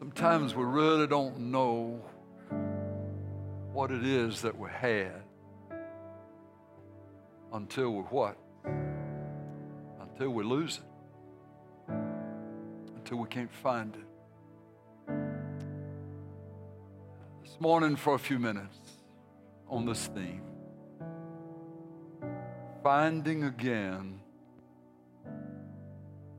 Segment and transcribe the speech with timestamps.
[0.00, 2.00] Sometimes we really don't know
[3.70, 5.22] what it is that we had
[7.52, 8.38] until we what?
[10.00, 11.92] Until we lose it.
[12.96, 14.06] Until we can't find it.
[17.44, 18.78] This morning, for a few minutes
[19.68, 20.42] on this theme
[22.82, 24.18] finding again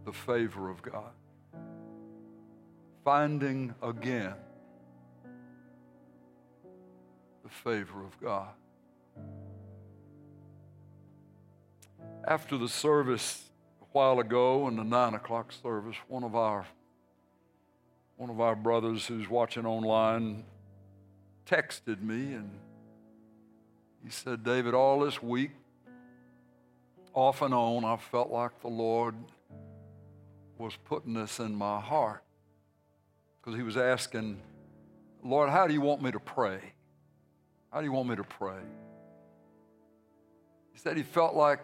[0.05, 1.11] the favor of God.
[3.03, 4.35] Finding again
[7.43, 8.49] the favor of God.
[12.27, 13.49] After the service
[13.81, 16.65] a while ago in the nine o'clock service, one of our
[18.17, 20.43] one of our brothers who's watching online
[21.47, 22.51] texted me and
[24.03, 25.51] he said, David, all this week,
[27.13, 29.15] off and on, I felt like the Lord
[30.57, 32.23] was putting this in my heart.
[33.41, 34.39] Because he was asking,
[35.23, 36.59] Lord, how do you want me to pray?
[37.71, 38.59] How do you want me to pray?
[40.73, 41.59] He said he felt like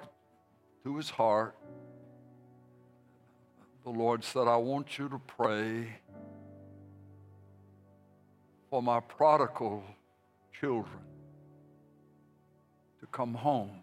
[0.84, 1.56] to his heart,
[3.84, 5.88] the Lord said, I want you to pray
[8.70, 9.84] for my prodigal
[10.60, 11.00] children
[13.00, 13.82] to come home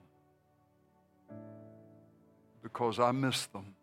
[2.62, 3.74] because I miss them.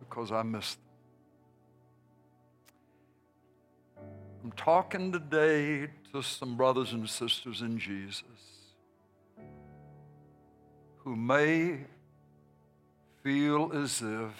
[0.00, 0.91] Because I miss them.
[4.44, 8.24] I'm talking today to some brothers and sisters in Jesus
[11.04, 11.78] who may
[13.22, 14.32] feel as if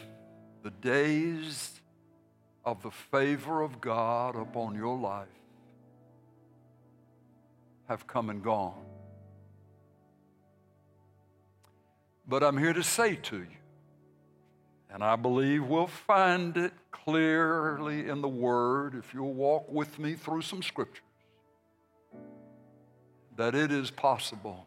[0.65, 1.81] the days
[2.65, 5.29] of the favor of God upon your life
[7.89, 8.85] have come and gone.
[12.27, 13.62] But I'm here to say to you,
[14.93, 20.15] and I believe we'll find it clearly in the Word if you'll walk with me
[20.15, 21.03] through some scriptures,
[23.37, 24.67] that it is possible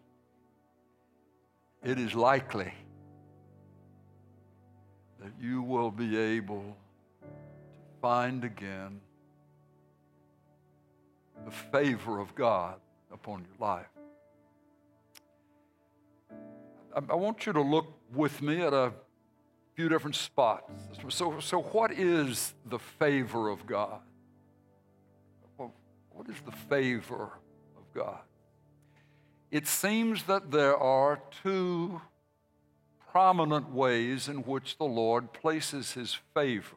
[1.86, 2.74] it is likely
[5.20, 6.76] that you will be able
[7.22, 7.28] to
[8.02, 9.00] find again
[11.46, 12.80] the favor of God
[13.14, 13.86] upon your life.
[16.96, 18.92] I, want you to look with me at a
[19.76, 20.72] few different spots.
[21.10, 24.00] So, so what is the favor of God?
[25.58, 27.34] What is the favor
[27.78, 28.20] of God?
[29.56, 32.02] it seems that there are two
[33.10, 36.76] prominent ways in which the Lord places his favor,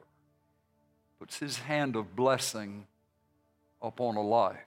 [1.18, 2.86] puts his hand of blessing
[3.82, 4.64] upon a life.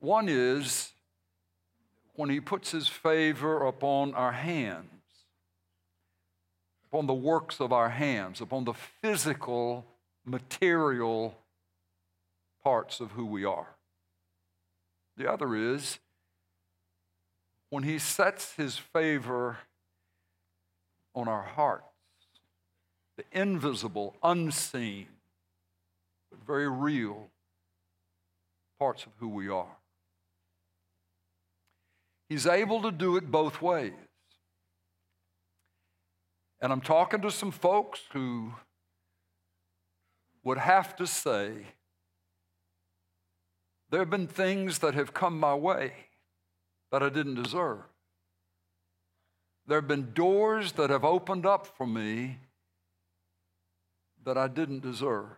[0.00, 0.90] One is
[2.16, 4.90] when he puts his favor upon our hands,
[6.94, 9.84] upon the works of our hands, upon the physical,
[10.24, 11.36] material
[12.62, 13.66] parts of who we are.
[15.16, 15.98] The other is
[17.68, 19.58] when He sets His favor
[21.16, 21.82] on our hearts,
[23.16, 25.08] the invisible, unseen,
[26.30, 27.26] but very real
[28.78, 29.78] parts of who we are.
[32.28, 33.94] He's able to do it both ways.
[36.64, 38.54] And I'm talking to some folks who
[40.44, 41.52] would have to say,
[43.90, 45.92] there have been things that have come my way
[46.90, 47.80] that I didn't deserve.
[49.66, 52.38] There have been doors that have opened up for me
[54.24, 55.36] that I didn't deserve.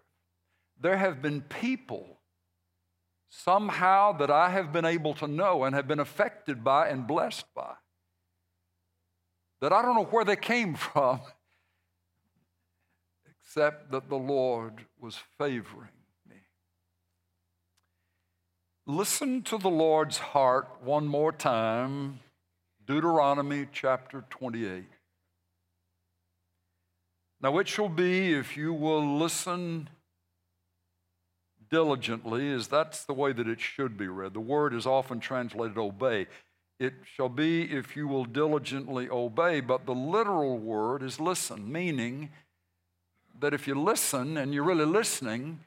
[0.80, 2.18] There have been people
[3.30, 7.52] somehow that I have been able to know and have been affected by and blessed
[7.52, 7.74] by
[9.60, 11.20] that I don't know where they came from,
[13.40, 15.90] except that the Lord was favoring.
[16.28, 16.36] Me.
[18.86, 22.20] Listen to the Lord's heart one more time
[22.86, 24.84] Deuteronomy chapter 28.
[27.42, 29.88] Now, it shall be if you will listen
[31.68, 34.34] diligently, as that's the way that it should be read.
[34.34, 36.28] The word is often translated obey.
[36.78, 42.30] It shall be if you will diligently obey, but the literal word is listen, meaning
[43.40, 45.60] that if you listen and you're really listening,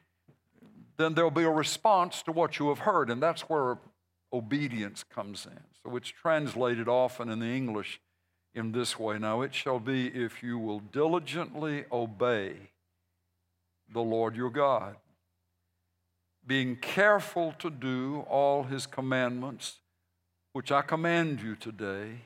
[0.96, 3.10] then there'll be a response to what you have heard.
[3.10, 3.78] And that's where
[4.32, 5.60] obedience comes in.
[5.82, 8.00] So it's translated often in the English
[8.54, 12.56] in this way Now it shall be if you will diligently obey
[13.92, 14.96] the Lord your God,
[16.46, 19.78] being careful to do all his commandments,
[20.52, 22.22] which I command you today,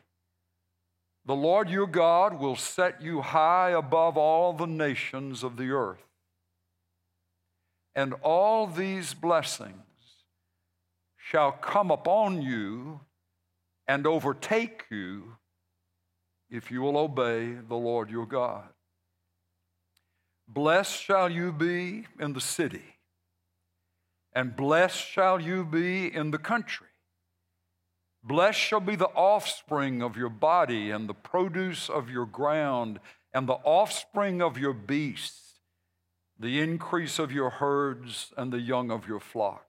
[1.27, 6.05] The Lord your God will set you high above all the nations of the earth.
[7.95, 9.73] And all these blessings
[11.17, 13.01] shall come upon you
[13.89, 15.37] and overtake you
[16.51, 18.69] if you will obey the Lord your God.
[20.47, 22.85] Blessed shall you be in the city,
[24.35, 26.89] and blessed shall you be in the country.
[28.27, 32.99] Blessed shall be the offspring of your body, and the produce of your ground,
[33.35, 35.61] and the offspring of your beasts,
[36.39, 39.67] the increase of your herds, and the young of your flock.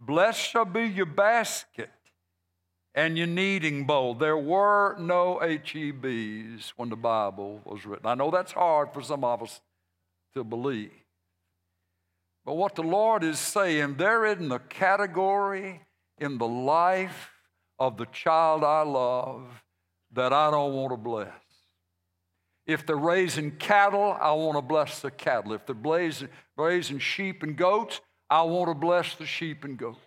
[0.00, 1.90] Blessed shall be your basket
[2.94, 4.14] and your kneading bowl.
[4.14, 8.06] There were no HEBs when the Bible was written.
[8.06, 9.60] I know that's hard for some of us
[10.32, 10.92] to believe.
[12.46, 15.82] But what the Lord is saying, there isn't a category
[16.20, 17.30] in the life
[17.78, 19.64] of the child I love
[20.12, 21.32] that I don't want to bless.
[22.66, 25.54] If they're raising cattle, I want to bless the cattle.
[25.54, 26.20] If they're
[26.56, 29.98] raising sheep and goats, I want to bless the sheep and goats.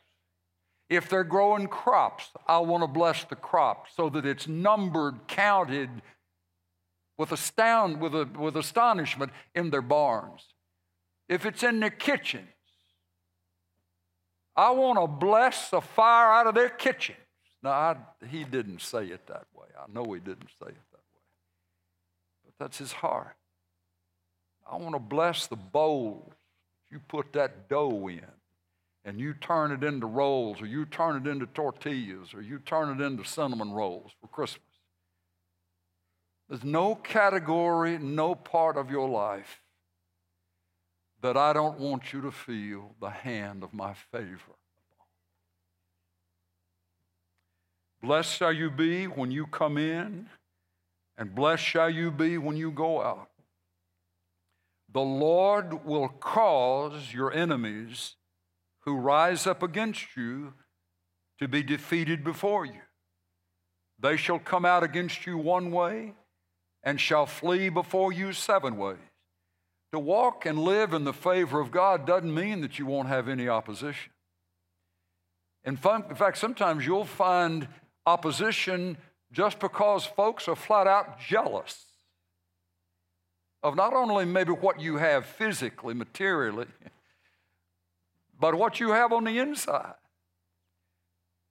[0.89, 5.89] If they're growing crops, I want to bless the crop so that it's numbered, counted
[7.17, 10.45] with, astound, with, a, with astonishment in their barns.
[11.27, 12.52] If it's in their kitchens,
[14.55, 17.17] I want to bless the fire out of their kitchens.
[17.61, 17.95] Now, I,
[18.29, 19.67] he didn't say it that way.
[19.77, 21.21] I know he didn't say it that way.
[22.45, 23.35] But that's his heart.
[24.69, 26.33] I want to bless the bowls
[26.91, 28.21] you put that dough in
[29.03, 33.01] and you turn it into rolls or you turn it into tortillas or you turn
[33.01, 34.63] it into cinnamon rolls for Christmas.
[36.47, 39.62] There's no category, no part of your life
[41.23, 44.57] that I don't want you to feel the hand of my favor.
[48.03, 50.27] Blessed shall you be when you come in,
[51.17, 53.29] and blessed shall you be when you go out.
[54.91, 58.15] The Lord will cause your enemies
[58.81, 60.53] who rise up against you
[61.39, 62.81] to be defeated before you.
[63.97, 66.15] They shall come out against you one way
[66.83, 68.97] and shall flee before you seven ways.
[69.93, 73.29] To walk and live in the favor of God doesn't mean that you won't have
[73.29, 74.11] any opposition.
[75.63, 77.67] In fact, sometimes you'll find
[78.03, 78.97] opposition
[79.31, 81.85] just because folks are flat out jealous
[83.61, 86.65] of not only maybe what you have physically, materially,
[88.39, 89.93] but what you have on the inside.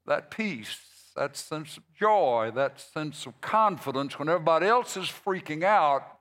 [0.04, 0.80] That peace,
[1.14, 6.18] that sense of joy, that sense of confidence when everybody else is freaking out,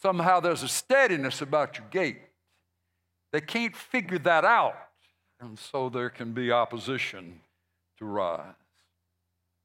[0.00, 2.18] somehow there's a steadiness about your gait.
[3.32, 4.76] They can't figure that out,
[5.40, 7.40] and so there can be opposition
[7.98, 8.54] to rise.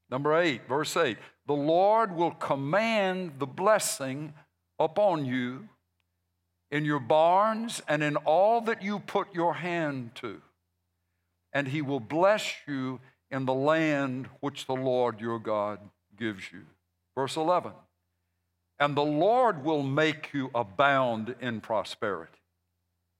[0.09, 4.33] Number eight, verse eight the Lord will command the blessing
[4.79, 5.67] upon you
[6.71, 10.41] in your barns and in all that you put your hand to.
[11.51, 15.79] And he will bless you in the land which the Lord your God
[16.17, 16.61] gives you.
[17.15, 17.73] Verse 11
[18.79, 22.41] And the Lord will make you abound in prosperity,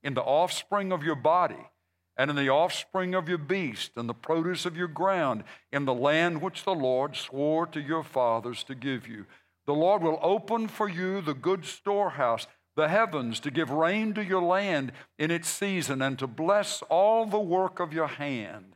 [0.04, 1.70] in the offspring of your body,
[2.18, 5.94] and in the offspring of your beast, and the produce of your ground, in the
[5.94, 9.26] land which the Lord swore to your fathers to give you.
[9.66, 14.24] The Lord will open for you the good storehouse the heavens to give rain to
[14.24, 18.76] your land in its season and to bless all the work of your hand.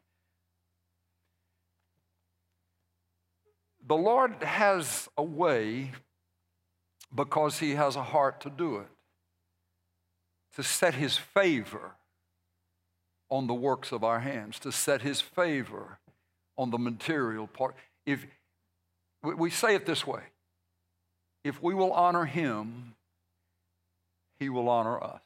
[3.85, 5.91] The Lord has a way
[7.13, 8.87] because He has a heart to do it,
[10.55, 11.91] to set His favor
[13.29, 15.99] on the works of our hands, to set His favor
[16.57, 17.75] on the material part.
[18.05, 18.25] If
[19.21, 20.21] we say it this way,
[21.43, 22.95] if we will honor Him,
[24.39, 25.21] he will honor us.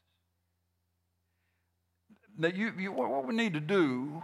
[2.38, 4.23] Now, you, you, what we need to do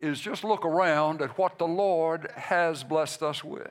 [0.00, 3.70] is just look around at what the Lord has blessed us with.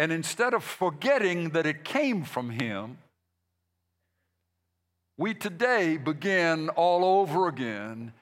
[0.00, 2.96] And instead of forgetting that it came from Him,
[5.18, 8.14] we today begin all over again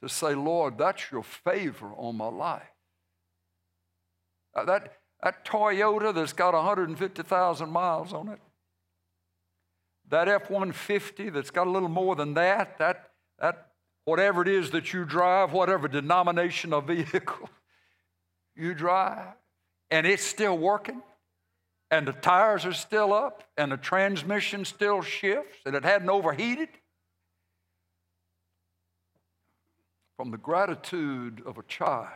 [0.00, 2.62] to say, Lord, that's your favor on my life.
[4.54, 8.38] That, that Toyota that's got 150,000 miles on it,
[10.08, 13.72] that F 150 that's got a little more than that, that, that
[14.04, 17.50] whatever it is that you drive, whatever denomination of vehicle
[18.54, 19.34] you drive,
[19.90, 21.02] and it's still working,
[21.90, 26.68] and the tires are still up, and the transmission still shifts, and it hadn't overheated.
[30.16, 32.08] From the gratitude of a child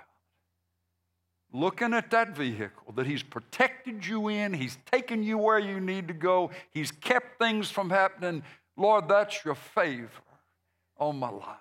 [1.52, 6.08] looking at that vehicle that He's protected you in, He's taken you where you need
[6.08, 8.42] to go, He's kept things from happening.
[8.76, 10.08] Lord, that's your favor
[10.98, 11.58] on my life.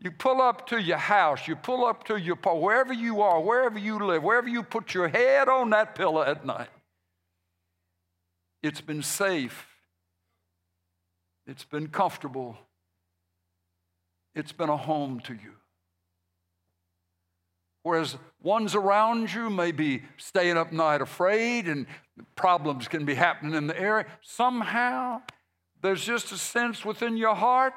[0.00, 3.78] You pull up to your house, you pull up to your wherever you are, wherever
[3.78, 6.68] you live, wherever you put your head on that pillow at night.
[8.62, 9.66] It's been safe.
[11.46, 12.58] It's been comfortable.
[14.34, 15.52] It's been a home to you.
[17.82, 21.86] Whereas ones around you may be staying up night afraid and
[22.34, 25.22] problems can be happening in the area, somehow
[25.82, 27.74] there's just a sense within your heart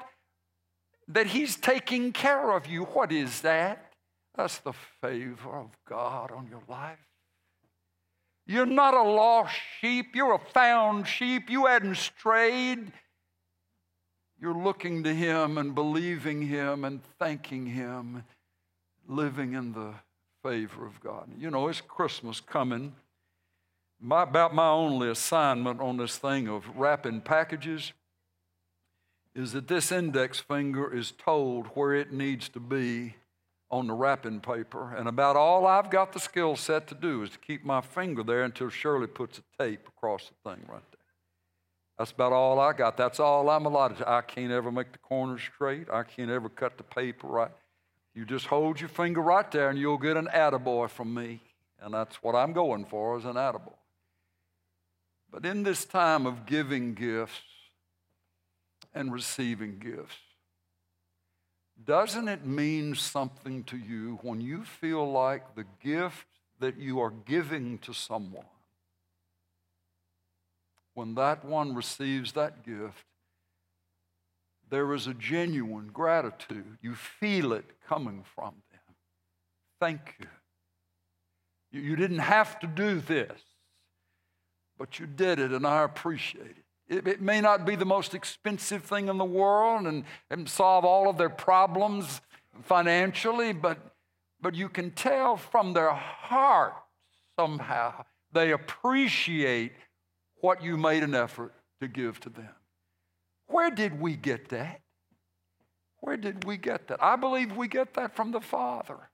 [1.10, 2.84] that He's taking care of you.
[2.84, 3.94] What is that?
[4.36, 6.98] That's the favor of God on your life.
[8.46, 11.50] You're not a lost sheep, you're a found sheep.
[11.50, 12.92] You hadn't strayed.
[14.42, 18.24] You're looking to Him and believing Him and thanking Him
[19.08, 19.94] living in the
[20.44, 21.30] favor of God.
[21.38, 22.96] You know, it's Christmas coming.
[24.00, 27.92] My, about my only assignment on this thing of wrapping packages
[29.40, 33.16] is that this index finger is told where it needs to be
[33.72, 34.94] on the wrapping paper.
[34.94, 38.22] And about all I've got the skill set to do is to keep my finger
[38.22, 41.00] there until Shirley puts a tape across the thing right there.
[41.98, 42.98] That's about all I got.
[42.98, 44.10] That's all I'm allotted to.
[44.10, 45.90] I can't ever make the corners straight.
[45.90, 47.52] I can't ever cut the paper right.
[48.14, 51.42] You just hold your finger right there and you'll get an attaboy from me.
[51.82, 53.74] And that's what I'm going for is an attaboy.
[55.32, 57.42] But in this time of giving gifts
[59.00, 60.18] and receiving gifts,
[61.86, 66.28] doesn't it mean something to you when you feel like the gift
[66.60, 68.44] that you are giving to someone,
[70.96, 73.06] when that one receives that gift,
[74.70, 76.78] there is a genuine gratitude.
[76.82, 78.96] You feel it coming from them.
[79.80, 80.28] Thank you.
[81.72, 83.40] You didn't have to do this,
[84.78, 86.66] but you did it, and I appreciate it.
[86.90, 90.84] It, it may not be the most expensive thing in the world and, and solve
[90.84, 92.22] all of their problems
[92.64, 93.78] financially, but,
[94.42, 96.74] but you can tell from their heart
[97.40, 98.04] somehow
[98.34, 99.72] they appreciate
[100.42, 102.50] what you made an effort to give to them.
[103.48, 104.82] Where did we get that?
[106.02, 107.04] Where did we get that?
[107.04, 109.10] I believe we get that from the Father,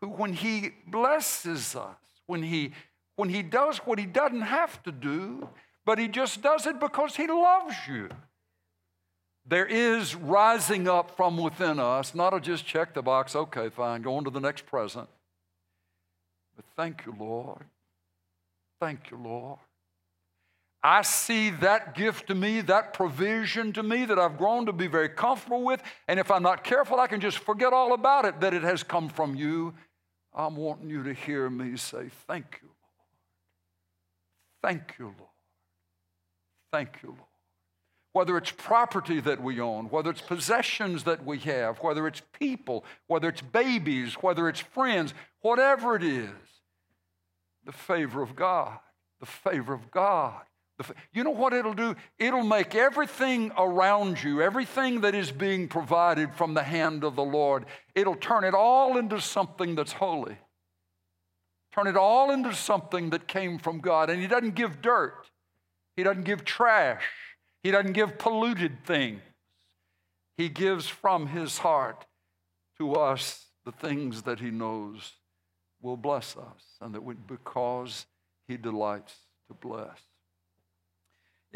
[0.00, 1.96] who, when He blesses us,
[2.26, 2.72] when He
[3.16, 5.48] when He does what He doesn't have to do,
[5.84, 8.08] but He just does it because He loves you.
[9.46, 14.02] There is rising up from within us, not a just check the box, okay, fine,
[14.02, 15.08] go on to the next present.
[16.56, 17.64] But thank you, Lord.
[18.80, 19.58] Thank you, Lord.
[20.82, 24.86] I see that gift to me, that provision to me that I've grown to be
[24.86, 25.82] very comfortable with.
[26.08, 28.82] And if I'm not careful, I can just forget all about it that it has
[28.82, 29.72] come from you.
[30.34, 32.74] I'm wanting you to hear me say, Thank you, Lord.
[34.62, 35.33] Thank you, Lord.
[36.74, 37.20] Thank you, Lord.
[38.12, 42.84] Whether it's property that we own, whether it's possessions that we have, whether it's people,
[43.06, 46.30] whether it's babies, whether it's friends, whatever it is,
[47.64, 48.78] the favor of God,
[49.20, 50.42] the favor of God
[51.12, 51.94] you know what it'll do?
[52.18, 57.24] It'll make everything around you, everything that is being provided from the hand of the
[57.24, 60.36] Lord, it'll turn it all into something that's holy.
[61.72, 64.10] Turn it all into something that came from God.
[64.10, 65.26] And He doesn't give dirt,
[65.96, 67.04] He doesn't give trash,
[67.62, 69.20] He doesn't give polluted things.
[70.36, 72.06] He gives from His heart
[72.78, 75.12] to us the things that He knows
[75.80, 78.06] will bless us, and that we, because
[78.48, 79.14] He delights
[79.48, 80.00] to bless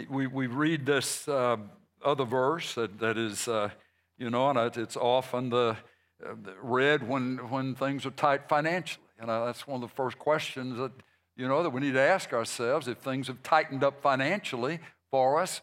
[0.08, 1.56] we, we read this uh,
[2.04, 3.70] other verse that, that is, uh,
[4.16, 5.76] you know, and it it's often the,
[6.24, 9.04] uh, read when, when things are tight financially.
[9.18, 10.92] And that's one of the first questions that,
[11.38, 12.86] you know, that we need to ask ourselves.
[12.86, 14.80] If things have tightened up financially
[15.10, 15.62] for us,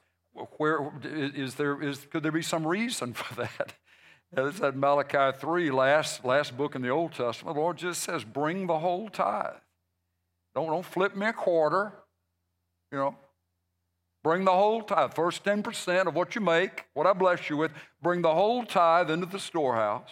[0.58, 3.74] where is there, is, could there be some reason for that?
[4.36, 7.56] It's that Malachi 3, last, last book in the Old Testament.
[7.56, 9.54] The Lord just says, bring the whole tithe.
[10.56, 11.94] Don't, don't flip me a quarter.
[12.92, 13.16] You know,
[14.26, 17.72] Bring the whole tithe, first 10% of what you make, what I bless you with,
[18.02, 20.10] bring the whole tithe into the storehouse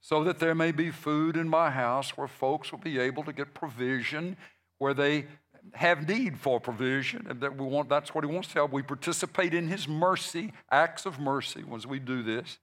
[0.00, 3.32] so that there may be food in my house where folks will be able to
[3.32, 4.36] get provision,
[4.80, 5.26] where they
[5.74, 7.26] have need for provision.
[7.28, 8.72] And that we want, that's what he wants to help.
[8.72, 12.58] We participate in his mercy, acts of mercy, as we do this.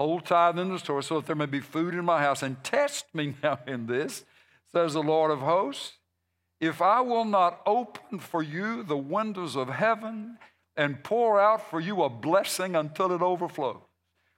[0.00, 2.42] Hold tithe in the store so that there may be food in my house.
[2.42, 4.24] And test me now in this,
[4.72, 5.92] says the Lord of hosts
[6.62, 10.38] if I will not open for you the windows of heaven
[10.76, 13.82] and pour out for you a blessing until it overflows.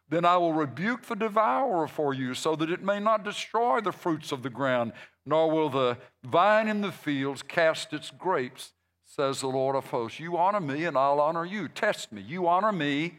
[0.08, 3.92] Then I will rebuke the devourer for you, so that it may not destroy the
[3.92, 4.92] fruits of the ground,
[5.26, 8.72] nor will the vine in the fields cast its grapes,
[9.04, 10.20] says the Lord of hosts.
[10.20, 11.68] You honor me, and I'll honor you.
[11.68, 12.22] Test me.
[12.22, 13.14] You honor me,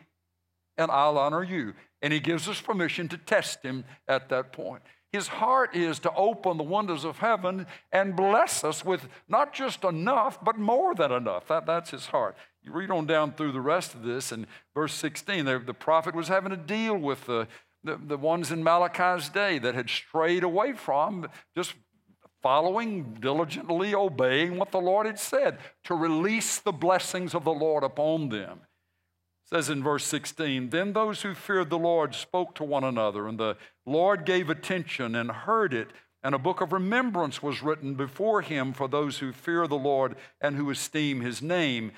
[0.78, 1.74] and I'll honor you.
[2.02, 4.84] And he gives us permission to test him at that point.
[5.16, 9.86] His heart is to open the windows of heaven and bless us with not just
[9.86, 11.48] enough, but more than enough.
[11.48, 12.36] That, that's his heart.
[12.62, 16.16] You read on down through the rest of this, and verse 16, the, the prophet
[16.16, 17.48] was having a deal with the,
[17.86, 21.76] the, the ones in Malachi's day that had strayed away from just
[22.46, 27.84] following, diligently obeying what the Lord had said to release the blessings of the Lord
[27.84, 28.60] upon them.
[28.62, 33.28] It says in verse 16, Then those who feared the Lord spoke to one another,
[33.28, 35.88] and the Lord gave attention and heard it,
[36.22, 40.16] and a book of remembrance was written before him for those who fear the Lord
[40.40, 41.94] and who esteem his name.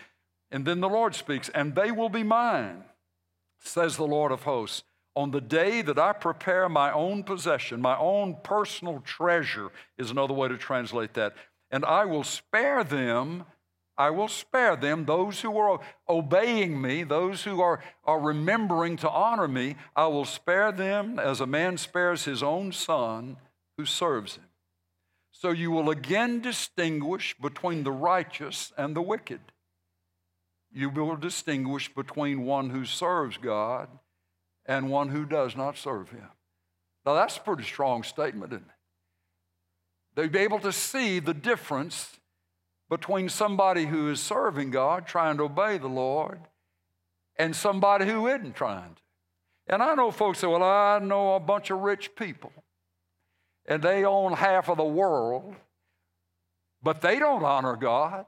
[0.50, 2.86] And then the Lord speaks, and they will be mine,
[3.60, 4.86] says the Lord of hosts,
[5.18, 10.36] on the day that I prepare my own possession, my own personal treasure is another
[10.36, 11.34] way to translate that.
[11.72, 13.46] And I will spare them,
[13.98, 19.10] I will spare them, those who are obeying me, those who are, are remembering to
[19.10, 23.38] honor me, I will spare them as a man spares his own son
[23.76, 24.46] who serves him.
[25.32, 29.42] So you will again distinguish between the righteous and the wicked
[30.72, 33.90] you will distinguish between one who serves God
[34.68, 36.30] and one who does not serve Him.
[37.06, 38.74] Now, that's a pretty strong statement, isn't it?
[40.16, 42.18] They'd be able to see the difference
[42.90, 46.40] between somebody who is serving God, trying to obey the Lord,
[47.38, 49.02] and somebody who isn't trying to.
[49.68, 52.52] And I know folks say, well, I know a bunch of rich people,
[53.66, 55.56] and they own half of the world,
[56.82, 58.26] but they don't honor God.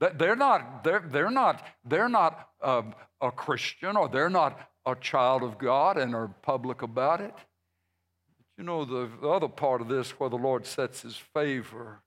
[0.00, 2.84] They're not, they're, they're not, they're not a,
[3.20, 7.34] a Christian or they're not a child of God and are public about it.
[7.34, 12.00] But you know, the, the other part of this where the Lord sets his favor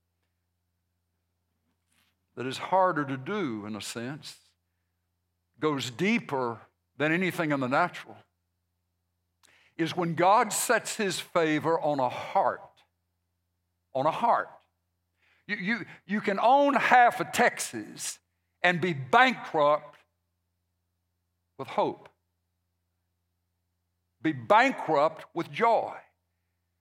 [2.36, 4.36] that is harder to do in a sense,
[5.60, 6.60] goes deeper
[6.98, 8.18] than anything in the natural,
[9.78, 12.62] is when God sets his favor on a heart.
[13.94, 14.50] On a heart.
[15.48, 18.20] You, you, you can own half of Texas
[18.64, 19.98] and be bankrupt
[21.58, 22.10] with hope,
[24.22, 25.94] be bankrupt with joy.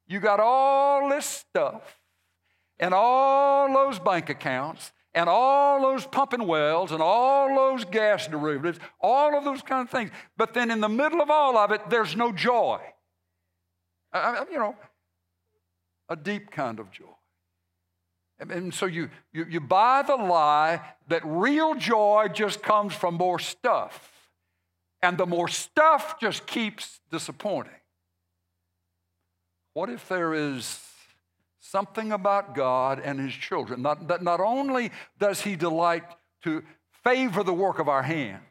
[0.07, 1.98] You got all this stuff
[2.79, 8.79] and all those bank accounts and all those pumping wells and all those gas derivatives,
[9.00, 10.11] all of those kind of things.
[10.37, 12.81] But then in the middle of all of it, there's no joy.
[14.12, 14.76] I, you know,
[16.09, 17.05] a deep kind of joy.
[18.40, 23.38] And so you, you, you buy the lie that real joy just comes from more
[23.38, 24.11] stuff.
[25.02, 27.72] And the more stuff just keeps disappointing.
[29.72, 30.80] What if there is
[31.60, 36.04] something about God and His children not, that not only does He delight
[36.42, 36.62] to
[37.04, 38.42] favor the work of our hands,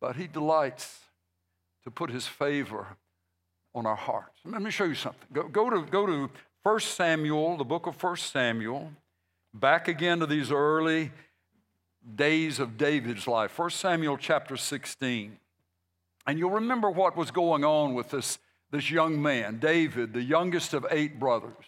[0.00, 0.98] but He delights
[1.84, 2.96] to put His favor
[3.74, 4.38] on our hearts.
[4.44, 5.28] Let me show you something.
[5.32, 6.30] Go, go, to, go to
[6.62, 8.92] 1 Samuel, the book of 1 Samuel,
[9.52, 11.10] back again to these early
[12.14, 13.58] days of David's life.
[13.58, 15.38] 1 Samuel chapter 16.
[16.26, 18.38] And you'll remember what was going on with this,
[18.70, 21.64] this young man, David, the youngest of eight brothers.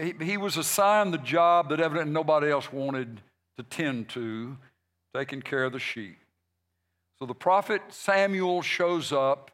[0.00, 3.20] He, he was assigned the job that evidently nobody else wanted
[3.56, 4.56] to tend to,
[5.14, 6.18] taking care of the sheep.
[7.18, 9.50] So the prophet Samuel shows up.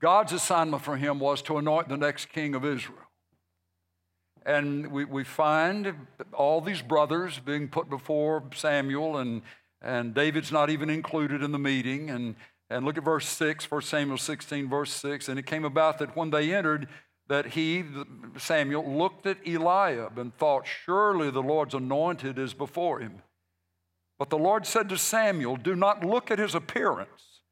[0.00, 3.07] God's assignment for him was to anoint the next king of Israel.
[4.46, 5.94] And we, we find
[6.32, 9.42] all these brothers being put before Samuel, and,
[9.82, 12.10] and David's not even included in the meeting.
[12.10, 12.36] And,
[12.70, 15.28] and look at verse 6, 1 Samuel 16, verse 6.
[15.28, 16.88] And it came about that when they entered,
[17.28, 17.84] that he,
[18.38, 23.22] Samuel, looked at Eliab and thought, Surely the Lord's anointed is before him.
[24.18, 27.42] But the Lord said to Samuel, Do not look at his appearance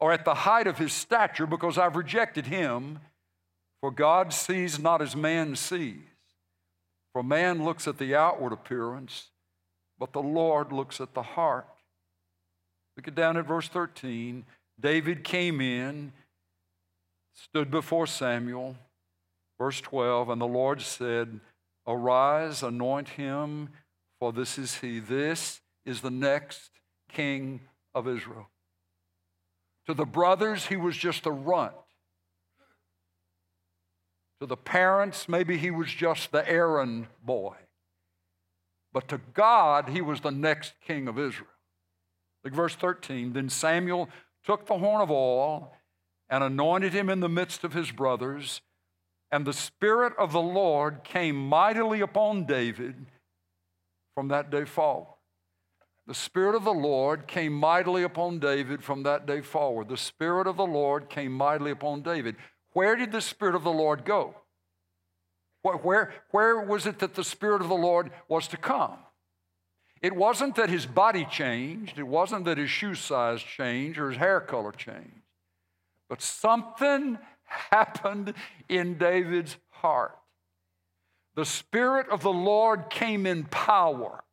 [0.00, 3.00] or at the height of his stature, because I've rejected him.
[3.80, 6.09] For God sees not as man sees.
[7.12, 9.30] For man looks at the outward appearance,
[9.98, 11.66] but the Lord looks at the heart.
[12.96, 14.44] Look at down at verse 13.
[14.78, 16.12] David came in,
[17.34, 18.76] stood before Samuel.
[19.58, 21.38] Verse 12, and the Lord said,
[21.86, 23.68] Arise, anoint him,
[24.18, 25.00] for this is he.
[25.00, 26.70] This is the next
[27.12, 27.60] king
[27.94, 28.48] of Israel.
[29.86, 31.74] To the brothers, he was just a runt.
[34.40, 37.56] To the parents, maybe he was just the errand boy.
[38.92, 41.46] But to God, he was the next king of Israel.
[42.42, 43.34] Look, verse 13.
[43.34, 44.08] Then Samuel
[44.44, 45.72] took the horn of oil
[46.28, 48.62] and anointed him in the midst of his brothers.
[49.30, 53.06] And the Spirit of the Lord came mightily upon David
[54.14, 55.14] from that day forward.
[56.06, 59.88] The Spirit of the Lord came mightily upon David from that day forward.
[59.88, 62.34] The Spirit of the Lord came mightily upon David.
[62.72, 64.34] Where did the Spirit of the Lord go?
[65.62, 68.96] Where, where was it that the Spirit of the Lord was to come?
[70.00, 74.18] It wasn't that his body changed, it wasn't that his shoe size changed or his
[74.18, 75.22] hair color changed,
[76.08, 78.32] but something happened
[78.68, 80.16] in David's heart.
[81.34, 84.24] The Spirit of the Lord came in power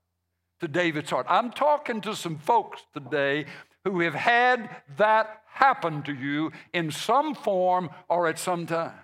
[0.62, 1.26] to David's heart.
[1.30, 3.46] I'm talking to some folks today
[3.92, 9.00] who have had that happen to you in some form or at some time.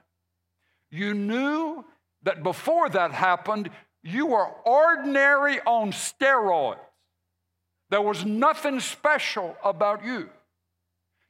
[0.92, 1.86] You knew
[2.24, 3.70] that before that happened,
[4.04, 6.78] you were ordinary on steroids.
[7.90, 10.30] There was nothing special about you.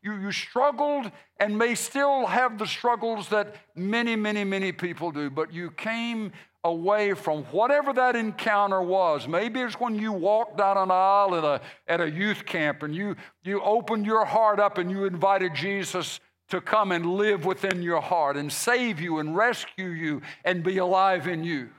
[0.02, 5.30] You, you struggled and may still have the struggles that many, many, many people do,
[5.30, 9.28] but you came away from whatever that encounter was.
[9.28, 12.96] Maybe it's when you walked down an aisle at a, at a youth camp and
[12.96, 17.82] you, you opened your heart up and you invited Jesus to come and live within
[17.82, 21.70] your heart and save you and rescue you and be alive in you.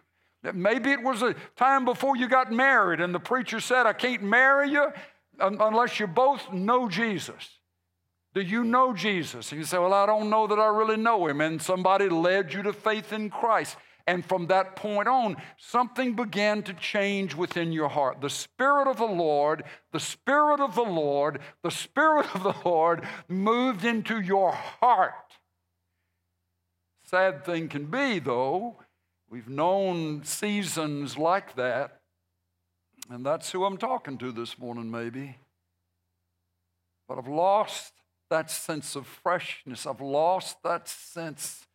[0.53, 4.23] Maybe it was a time before you got married and the preacher said, I can't
[4.23, 4.93] marry you
[5.41, 7.59] unless you both know Jesus.
[8.35, 9.53] Do you know Jesus?
[9.53, 11.41] And you say, Well, I don't know that I really know him.
[11.41, 13.77] And somebody led you to faith in Christ.
[14.07, 18.21] And from that point on, something began to change within your heart.
[18.21, 23.07] The Spirit of the Lord, the Spirit of the Lord, the Spirit of the Lord
[23.29, 25.15] moved into your heart.
[27.05, 28.77] Sad thing can be, though,
[29.31, 32.01] we've known seasons like that.
[33.11, 35.37] And that's who I'm talking to this morning, maybe.
[37.09, 37.93] But I've lost
[38.31, 39.87] that sense of freshness.
[39.87, 41.67] I've lost that sense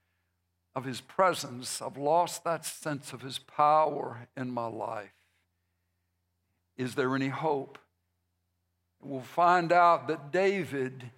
[0.80, 1.82] of His presence.
[1.82, 5.12] I've lost that sense of His power in my life.
[6.78, 7.78] Is there any hope?
[9.02, 11.12] We'll find out that David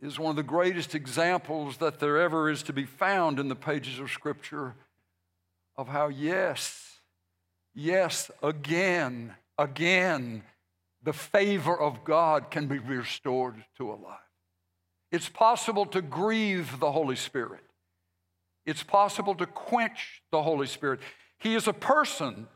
[0.00, 3.54] is one of the greatest examples that there ever is to be found in the
[3.54, 4.74] pages of Scripture
[5.76, 6.98] of how, yes,
[7.74, 10.42] yes, again, again,
[11.02, 14.18] the favor of God can be restored to a life.
[15.10, 17.60] It's possible to grieve the Holy Spirit.
[18.66, 21.00] It's possible to quench the Holy Spirit.
[21.38, 22.46] He is a person,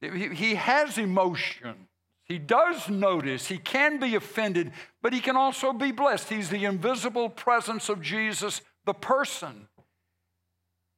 [0.00, 1.88] he, has emotion.
[2.26, 6.30] He does notice, he can be offended, but he can also be blessed.
[6.30, 9.68] He's the invisible presence of Jesus, the person.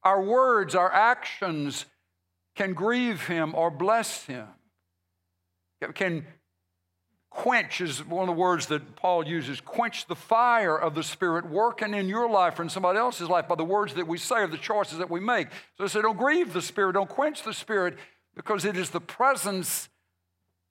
[0.05, 1.87] Our words, our actions
[2.55, 4.47] can grieve him or bless him,
[5.95, 6.27] can
[7.37, 11.49] quench is one of the words that Paul uses quench the fire of the Spirit
[11.49, 14.37] working in your life or in somebody else's life by the words that we say
[14.37, 15.49] or the choices that we make.
[15.77, 17.99] So I say, don't grieve the Spirit, don't quench the Spirit,
[18.35, 19.91] because it is the presence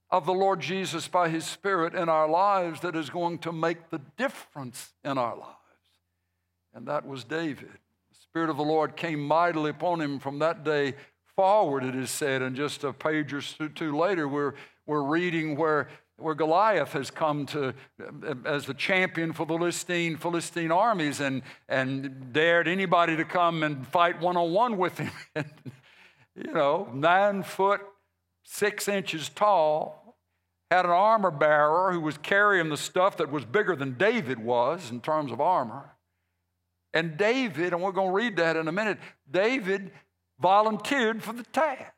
[0.10, 3.91] of the Lord Jesus by His Spirit in our lives that is going to make
[3.91, 5.56] the difference in our lives.
[6.73, 7.69] And that was David.
[8.10, 10.95] The Spirit of the Lord came mightily upon him from that day
[11.36, 12.41] forward, it is said.
[12.41, 14.54] And just a page or two later, we're,
[14.88, 17.73] we're reading where where Goliath has come to
[18.45, 23.86] as the champion for the Philistine, Philistine armies and, and dared anybody to come and
[23.88, 25.12] fight one on one with him.
[26.36, 27.82] you know, nine foot,
[28.43, 30.17] six inches tall,
[30.71, 34.91] had an armor bearer who was carrying the stuff that was bigger than David was
[34.91, 35.91] in terms of armor.
[36.93, 38.99] And David, and we're going to read that in a minute,
[39.30, 39.91] David
[40.39, 41.91] volunteered for the task.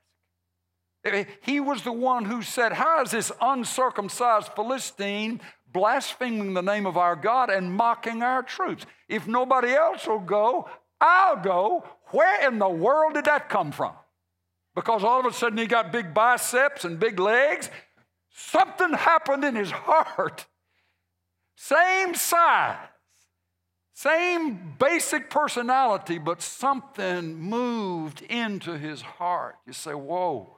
[1.42, 5.42] He was the one who said, How is this uncircumcised Philistine
[5.72, 8.86] blaspheming the name of our God and mocking our troops?
[9.08, 11.86] If nobody else will go, I'll go.
[12.12, 13.94] Where in the world did that come from?
[14.76, 17.70] Because all of a sudden he got big biceps and big legs.
[18.30, 20.46] Something happened in his heart.
[21.56, 22.78] Same size,
[23.94, 29.56] same basic personality, but something moved into his heart.
[29.66, 30.57] You say, Whoa.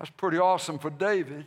[0.00, 1.44] That's pretty awesome for David.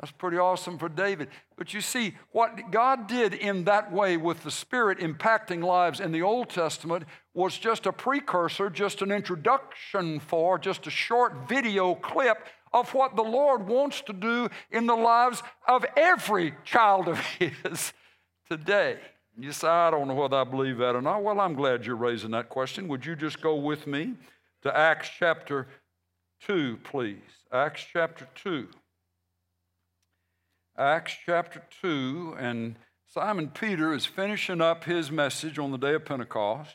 [0.00, 1.28] That's pretty awesome for David.
[1.56, 6.12] But you see, what God did in that way with the Spirit impacting lives in
[6.12, 11.96] the Old Testament was just a precursor, just an introduction for, just a short video
[11.96, 17.18] clip of what the Lord wants to do in the lives of every child of
[17.18, 17.92] His
[18.48, 18.98] today.
[19.36, 21.24] You say, I don't know whether I believe that or not.
[21.24, 22.86] Well, I'm glad you're raising that question.
[22.86, 24.14] Would you just go with me
[24.62, 25.66] to Acts chapter
[26.46, 27.18] 2, please?
[27.54, 28.66] Acts chapter 2.
[30.76, 32.74] Acts chapter 2, and
[33.06, 36.74] Simon Peter is finishing up his message on the day of Pentecost.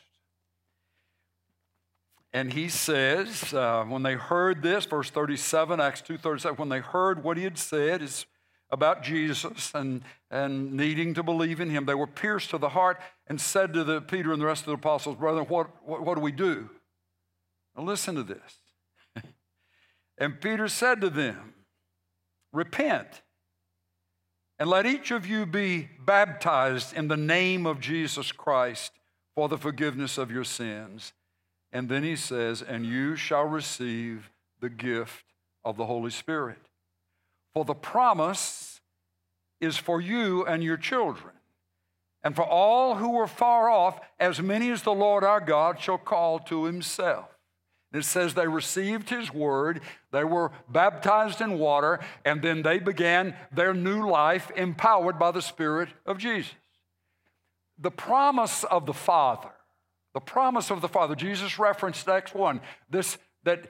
[2.32, 7.22] And he says, uh, when they heard this, verse 37, Acts 2.37, when they heard
[7.22, 8.24] what he had said is
[8.70, 12.98] about Jesus and, and needing to believe in him, they were pierced to the heart
[13.26, 16.14] and said to the, Peter and the rest of the apostles, Brethren, what, what, what
[16.14, 16.70] do we do?
[17.76, 18.59] Now listen to this.
[20.20, 21.54] And Peter said to them,
[22.52, 23.22] Repent,
[24.58, 28.92] and let each of you be baptized in the name of Jesus Christ
[29.34, 31.12] for the forgiveness of your sins
[31.72, 34.30] and then he says, And you shall receive
[34.60, 35.24] the gift
[35.64, 36.58] of the Holy Spirit.
[37.54, 38.80] For the promise
[39.60, 41.34] is for you and your children,
[42.22, 45.98] and for all who are far off, as many as the Lord our God shall
[45.98, 47.28] call to himself.
[47.92, 49.80] It says they received his word,
[50.12, 55.42] they were baptized in water, and then they began their new life empowered by the
[55.42, 56.52] Spirit of Jesus.
[57.78, 59.50] The promise of the Father
[60.12, 61.14] the promise of the Father.
[61.14, 63.66] Jesus referenced Acts 1, this that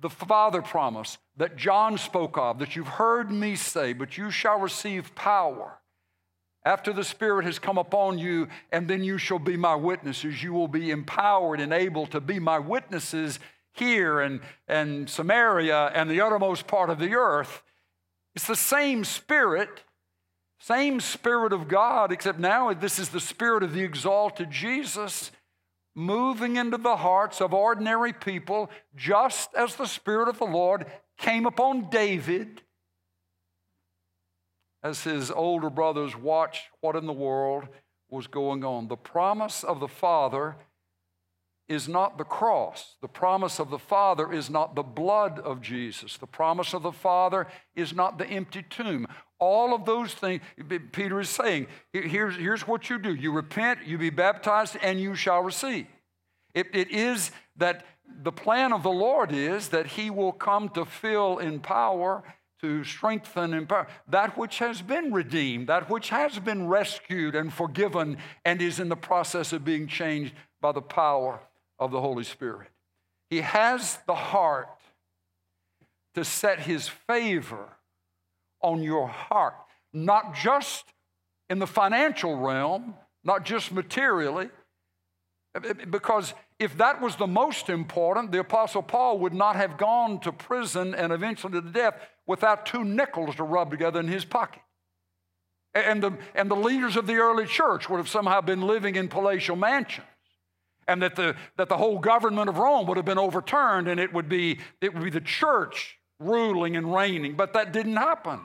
[0.00, 4.60] the Father promise that John spoke of, that you've heard me say, but you shall
[4.60, 5.78] receive power
[6.64, 10.40] after the Spirit has come upon you, and then you shall be my witnesses.
[10.40, 13.40] You will be empowered and able to be my witnesses
[13.78, 17.62] here and, and Samaria and the uttermost part of the earth.
[18.34, 19.82] It's the same Spirit,
[20.60, 25.30] same Spirit of God, except now this is the Spirit of the exalted Jesus
[25.94, 30.86] moving into the hearts of ordinary people, just as the Spirit of the Lord
[31.16, 32.62] came upon David
[34.82, 37.66] as his older brothers watched what in the world
[38.08, 38.88] was going on.
[38.88, 40.56] The promise of the Father
[41.68, 42.96] is not the cross.
[43.02, 46.16] The promise of the Father is not the blood of Jesus.
[46.16, 49.06] The promise of the Father is not the empty tomb.
[49.38, 50.42] All of those things,
[50.92, 55.14] Peter is saying, here's, here's what you do you repent, you be baptized, and you
[55.14, 55.86] shall receive.
[56.54, 57.84] It, it is that
[58.22, 62.24] the plan of the Lord is that He will come to fill in power,
[62.62, 67.52] to strengthen in power that which has been redeemed, that which has been rescued and
[67.52, 71.40] forgiven, and is in the process of being changed by the power
[71.78, 72.68] of the Holy Spirit.
[73.30, 74.68] He has the heart
[76.14, 77.68] to set His favor
[78.60, 79.54] on your heart,
[79.92, 80.84] not just
[81.48, 84.48] in the financial realm, not just materially,
[85.90, 90.32] because if that was the most important, the Apostle Paul would not have gone to
[90.32, 91.94] prison and eventually to death
[92.26, 94.62] without two nickels to rub together in his pocket.
[95.74, 99.08] And the, and the leaders of the early church would have somehow been living in
[99.08, 100.06] palatial mansions.
[100.88, 104.12] And that the, that the whole government of Rome would have been overturned and it
[104.12, 107.36] would, be, it would be the church ruling and reigning.
[107.36, 108.40] But that didn't happen.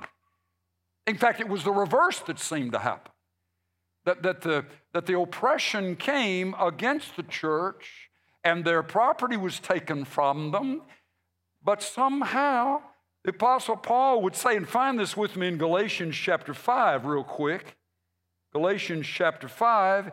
[1.08, 3.14] In fact, it was the reverse that seemed to happen
[4.06, 8.10] that, that, the, that the oppression came against the church
[8.44, 10.82] and their property was taken from them.
[11.64, 12.82] But somehow,
[13.24, 17.24] the Apostle Paul would say, and find this with me in Galatians chapter 5, real
[17.24, 17.78] quick.
[18.52, 20.12] Galatians chapter 5,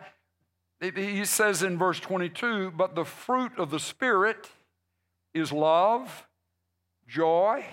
[0.81, 4.49] he says in verse 22 But the fruit of the Spirit
[5.35, 6.27] is love,
[7.07, 7.65] joy,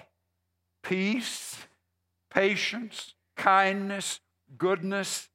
[0.84, 1.58] peace,
[2.30, 4.20] patience, kindness,
[4.58, 5.30] goodness,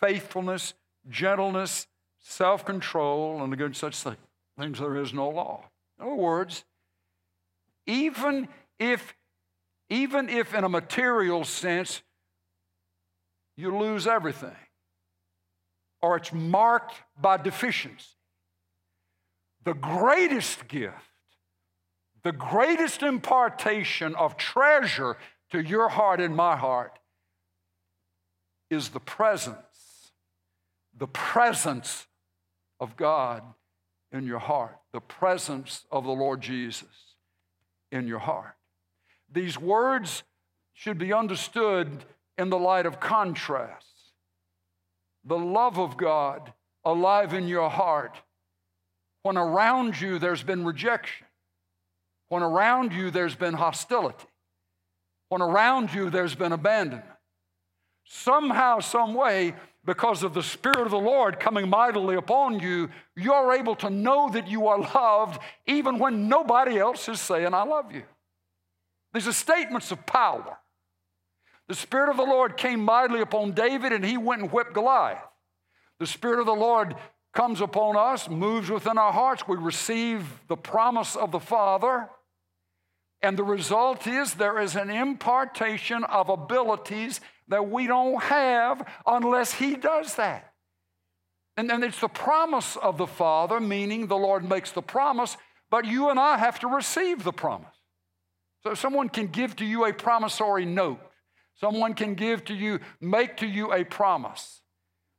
[0.00, 0.74] faithfulness,
[1.08, 1.86] gentleness,
[2.18, 3.96] self control, and against such
[4.58, 5.64] things there is no law.
[5.98, 6.64] In other words,
[7.86, 9.14] even if,
[9.88, 12.02] even if in a material sense
[13.56, 14.56] you lose everything,
[16.02, 18.06] or it's marked by deficiency,
[19.64, 20.94] the greatest gift,
[22.22, 25.16] the greatest impartation of treasure
[25.50, 26.98] to your heart and my heart
[28.70, 29.56] is the presence
[30.96, 32.06] the presence
[32.78, 33.42] of God
[34.12, 37.16] in your heart, the presence of the Lord Jesus
[37.90, 38.54] in your heart.
[39.32, 40.22] These words
[40.74, 42.04] should be understood
[42.36, 43.89] in the light of contrast.
[45.24, 46.52] The love of God
[46.84, 48.16] alive in your heart
[49.22, 51.26] when around you there's been rejection,
[52.28, 54.26] when around you there's been hostility,
[55.28, 57.04] when around you there's been abandonment.
[58.04, 59.54] Somehow, some way,
[59.84, 64.28] because of the Spirit of the Lord coming mightily upon you, you're able to know
[64.30, 68.02] that you are loved even when nobody else is saying, I love you.
[69.12, 70.58] These are statements of power.
[71.70, 75.22] The Spirit of the Lord came mightily upon David and he went and whipped Goliath.
[76.00, 76.96] The Spirit of the Lord
[77.32, 79.46] comes upon us, moves within our hearts.
[79.46, 82.08] We receive the promise of the Father.
[83.22, 89.52] And the result is there is an impartation of abilities that we don't have unless
[89.52, 90.52] He does that.
[91.56, 95.36] And then it's the promise of the Father, meaning the Lord makes the promise,
[95.70, 97.76] but you and I have to receive the promise.
[98.64, 101.00] So someone can give to you a promissory note.
[101.60, 104.62] Someone can give to you, make to you a promise.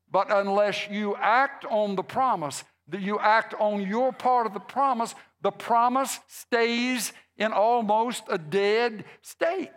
[0.09, 4.59] But unless you act on the promise, that you act on your part of the
[4.59, 9.69] promise, the promise stays in almost a dead state.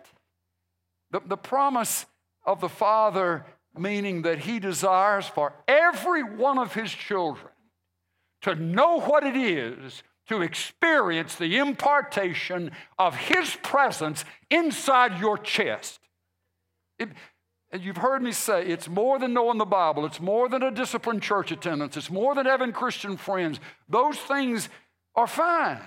[1.11, 2.07] The, the promise
[2.47, 3.45] of the Father,
[3.77, 7.53] meaning that He desires for every one of His children
[8.43, 16.01] to know what it is to experience the impartation of His presence inside your chest.
[17.05, 17.17] It,
[17.71, 20.71] and you've heard me say it's more than knowing the Bible, it's more than a
[20.71, 23.59] disciplined church attendance, it's more than having Christian friends.
[23.89, 24.69] Those things
[25.15, 25.81] are fine,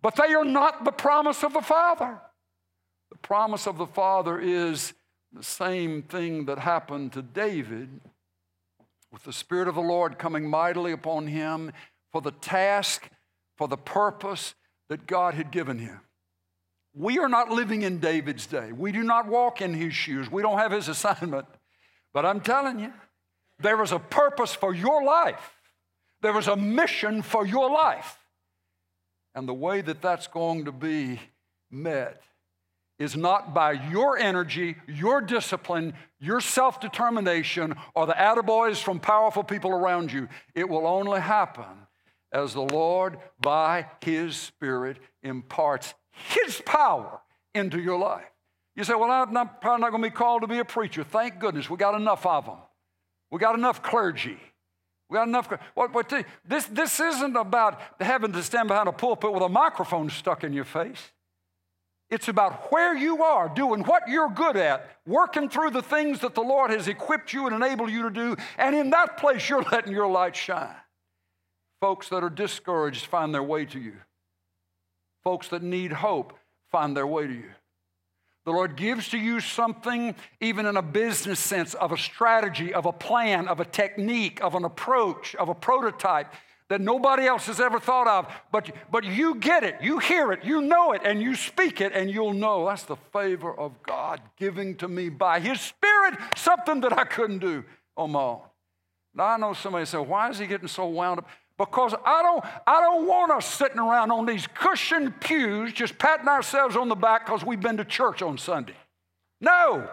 [0.00, 2.20] but they are not the promise of the Father.
[3.10, 4.94] The promise of the Father is
[5.32, 8.00] the same thing that happened to David
[9.12, 11.72] with the Spirit of the Lord coming mightily upon him
[12.12, 13.08] for the task,
[13.56, 14.54] for the purpose
[14.88, 16.00] that God had given him.
[16.94, 18.70] We are not living in David's day.
[18.72, 20.30] We do not walk in his shoes.
[20.30, 21.46] We don't have his assignment.
[22.12, 22.92] But I'm telling you,
[23.58, 25.58] there is a purpose for your life,
[26.22, 28.18] there is a mission for your life.
[29.34, 31.20] And the way that that's going to be
[31.70, 32.22] met
[33.00, 39.42] is not by your energy, your discipline, your self determination, or the attaboys from powerful
[39.42, 40.28] people around you.
[40.54, 41.88] It will only happen
[42.32, 47.20] as the Lord, by His Spirit, imparts his power
[47.54, 48.24] into your life.
[48.76, 51.04] You say, Well, I'm not, probably not going to be called to be a preacher.
[51.04, 52.58] Thank goodness we got enough of them.
[53.30, 54.38] We got enough clergy.
[55.08, 55.52] We got enough.
[55.74, 56.12] What, what,
[56.44, 60.52] this, this isn't about having to stand behind a pulpit with a microphone stuck in
[60.52, 61.10] your face.
[62.10, 66.34] It's about where you are, doing what you're good at, working through the things that
[66.34, 69.62] the Lord has equipped you and enabled you to do, and in that place you're
[69.72, 70.76] letting your light shine.
[71.80, 73.96] Folks that are discouraged find their way to you.
[75.24, 76.38] Folks that need hope
[76.70, 77.50] find their way to you.
[78.44, 82.84] The Lord gives to you something, even in a business sense, of a strategy, of
[82.84, 86.30] a plan, of a technique, of an approach, of a prototype
[86.68, 88.30] that nobody else has ever thought of.
[88.52, 91.92] But, but you get it, you hear it, you know it, and you speak it,
[91.94, 96.82] and you'll know that's the favor of God giving to me by His Spirit something
[96.82, 97.64] that I couldn't do
[97.96, 98.40] on my own.
[99.14, 101.28] Now, I know somebody say, Why is he getting so wound up?
[101.56, 106.28] Because I don't, I don't want us sitting around on these cushioned pews just patting
[106.28, 108.74] ourselves on the back because we've been to church on Sunday.
[109.40, 109.88] No.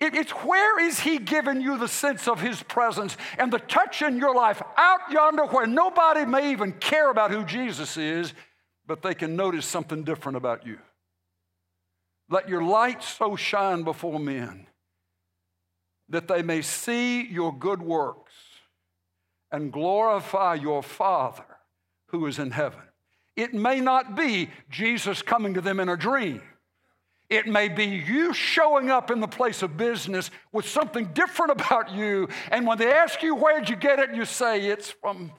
[0.00, 4.02] It, it's where is He giving you the sense of His presence and the touch
[4.02, 8.34] in your life out yonder where nobody may even care about who Jesus is,
[8.86, 10.78] but they can notice something different about you.
[12.30, 14.66] Let your light so shine before men
[16.10, 18.27] that they may see your good works
[19.50, 21.44] and glorify your Father
[22.06, 22.80] who is in heaven.
[23.36, 26.42] It may not be Jesus coming to them in a dream.
[27.30, 31.92] It may be you showing up in the place of business with something different about
[31.92, 32.28] you.
[32.50, 34.14] And when they ask you, where'd you get it?
[34.14, 35.32] You say, it's from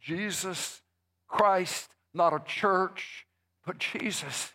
[0.00, 0.80] Jesus
[1.28, 3.26] Christ, not a church,
[3.66, 4.52] but Jesus.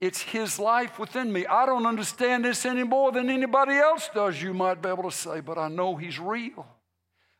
[0.00, 1.46] It's His life within me.
[1.46, 5.10] I don't understand this any more than anybody else does, you might be able to
[5.10, 6.64] say, but I know He's real.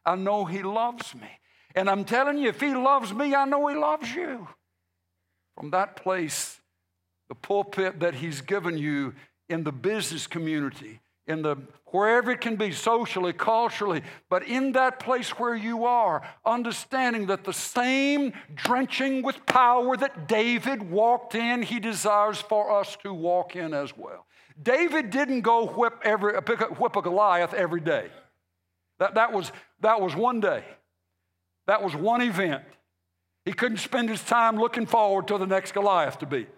[0.08, 1.28] I know He loves me.
[1.74, 4.48] And I'm telling you, if He loves me, I know He loves you.
[5.54, 6.60] From that place,
[7.28, 9.14] the pulpit that He's given you
[9.50, 11.56] in the business community, in the
[11.90, 17.44] wherever it can be socially, culturally, but in that place where you are, understanding that
[17.44, 23.56] the same drenching with power that David walked in, he desires for us to walk
[23.56, 24.26] in as well.
[24.62, 28.08] David didn't go whip, every, whip a Goliath every day.
[28.98, 30.64] That, that, was, that was one day.
[31.66, 32.64] That was one event.
[33.44, 36.48] He couldn't spend his time looking forward to the next Goliath to beat.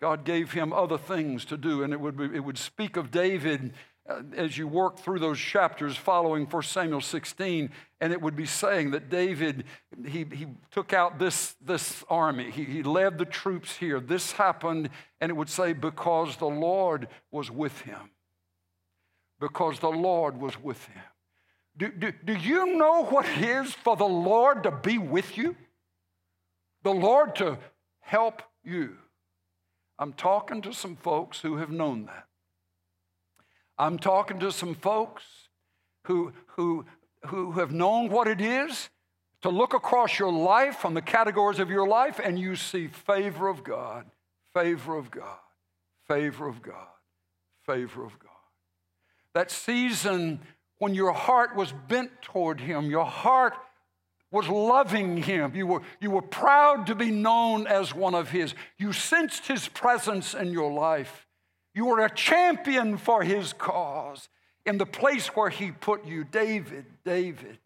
[0.00, 3.10] God gave him other things to do, and it would, be, it would speak of
[3.10, 3.72] David
[4.08, 7.70] uh, as you work through those chapters following 1 Samuel 16,
[8.00, 9.64] and it would be saying that David,
[10.06, 14.00] he, he took out this, this army, he, he led the troops here.
[14.00, 14.88] This happened,
[15.20, 18.10] and it would say, because the Lord was with him.
[19.38, 21.02] Because the Lord was with him.
[21.76, 25.56] Do, do, do you know what it is for the Lord to be with you?
[26.82, 27.58] The Lord to
[28.00, 28.96] help you.
[29.98, 32.26] I'm talking to some folks who have known that.
[33.78, 35.22] I'm talking to some folks
[36.04, 36.84] who, who,
[37.26, 38.90] who have known what it is
[39.42, 43.48] to look across your life from the categories of your life and you see favor
[43.48, 44.04] of God,
[44.52, 45.38] favor of God,
[46.06, 46.88] favor of God,
[47.64, 48.28] favor of God.
[49.34, 50.40] That season
[50.80, 53.54] when your heart was bent toward Him, your heart
[54.32, 55.54] was loving Him.
[55.54, 58.54] You were, you were proud to be known as one of His.
[58.78, 61.26] You sensed His presence in your life.
[61.74, 64.28] You were a champion for His cause
[64.64, 66.24] in the place where He put you.
[66.24, 67.58] David, David,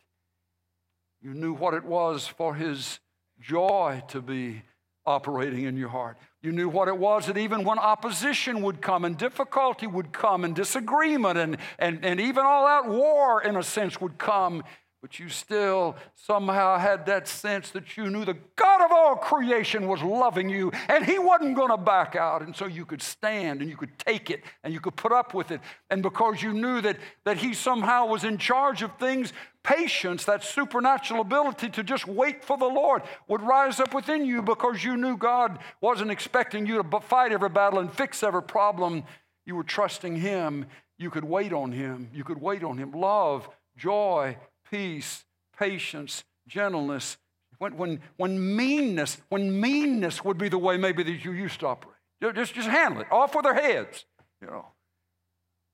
[1.23, 2.99] you knew what it was for His
[3.41, 4.63] joy to be
[5.07, 6.17] operating in your heart.
[6.43, 10.45] You knew what it was that even when opposition would come and difficulty would come
[10.45, 14.63] and disagreement and, and, and even all out war, in a sense, would come,
[15.05, 19.87] but you still somehow had that sense that you knew the God of all creation
[19.87, 22.41] was loving you and He wasn't going to back out.
[22.41, 25.35] And so you could stand and you could take it and you could put up
[25.35, 25.61] with it.
[25.91, 30.43] And because you knew that, that He somehow was in charge of things, patience, that
[30.43, 34.97] supernatural ability to just wait for the Lord, would rise up within you because you
[34.97, 39.05] knew God wasn't expecting you to fight every battle and fix every problem.
[39.45, 40.65] You were trusting Him.
[40.97, 42.09] You could wait on Him.
[42.15, 42.93] You could wait on Him.
[42.93, 44.37] Love, joy,
[44.71, 45.25] peace,
[45.59, 47.17] patience, gentleness,
[47.59, 51.67] when, when, when meanness, when meanness would be the way maybe that you used to
[51.67, 51.95] operate.
[52.35, 54.07] Just, just handle it, off with their heads,
[54.41, 54.67] you know.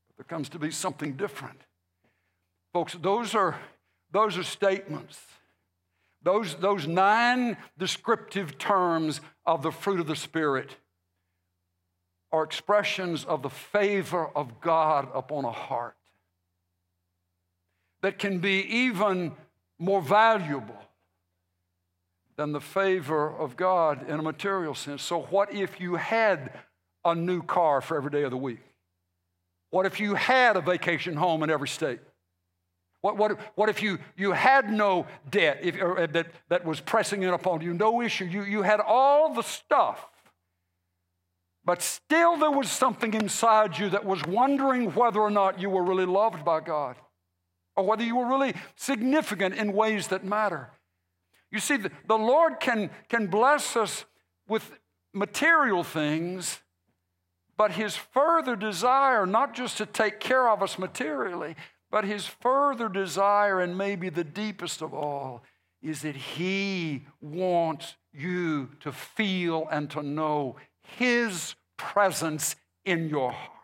[0.08, 1.60] But there comes to be something different.
[2.72, 3.58] Folks, those are,
[4.12, 5.20] those are statements.
[6.22, 10.76] Those, those nine descriptive terms of the fruit of the Spirit
[12.32, 15.96] are expressions of the favor of God upon a heart
[18.02, 19.32] that can be even
[19.78, 20.78] more valuable
[22.36, 25.02] than the favor of God in a material sense.
[25.02, 26.52] So, what if you had
[27.04, 28.60] a new car for every day of the week?
[29.70, 32.00] What if you had a vacation home in every state?
[33.02, 36.80] What, what, what if you, you had no debt if, or, uh, that, that was
[36.80, 38.24] pressing in upon you, no issue?
[38.24, 40.06] You, you had all the stuff,
[41.64, 45.82] but still there was something inside you that was wondering whether or not you were
[45.82, 46.96] really loved by God
[47.80, 50.70] or whether you were really significant in ways that matter.
[51.50, 54.04] You see, the, the Lord can, can bless us
[54.46, 54.70] with
[55.14, 56.60] material things,
[57.56, 61.56] but His further desire, not just to take care of us materially,
[61.90, 65.42] but His further desire, and maybe the deepest of all,
[65.82, 73.56] is that He wants you to feel and to know His presence in your heart.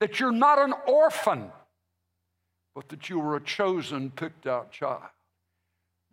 [0.00, 1.52] That you're not an orphan
[2.74, 5.02] but that you were a chosen, picked out child.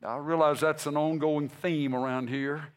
[0.02, 2.70] Now, I realize that's an ongoing theme around here,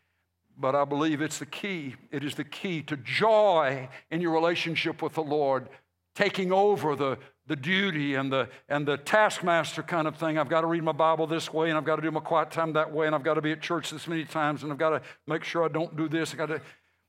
[0.59, 1.97] but I believe it's the key.
[2.11, 5.69] It is the key to joy in your relationship with the Lord,
[6.15, 10.39] taking over the, the duty and the, and the taskmaster kind of thing.
[10.39, 12.51] I've got to read my Bible this way, and I've got to do my quiet
[12.51, 14.79] time that way, and I've got to be at church this many times, and I've
[14.79, 16.33] got to make sure I don't do this.
[16.33, 16.61] I got to,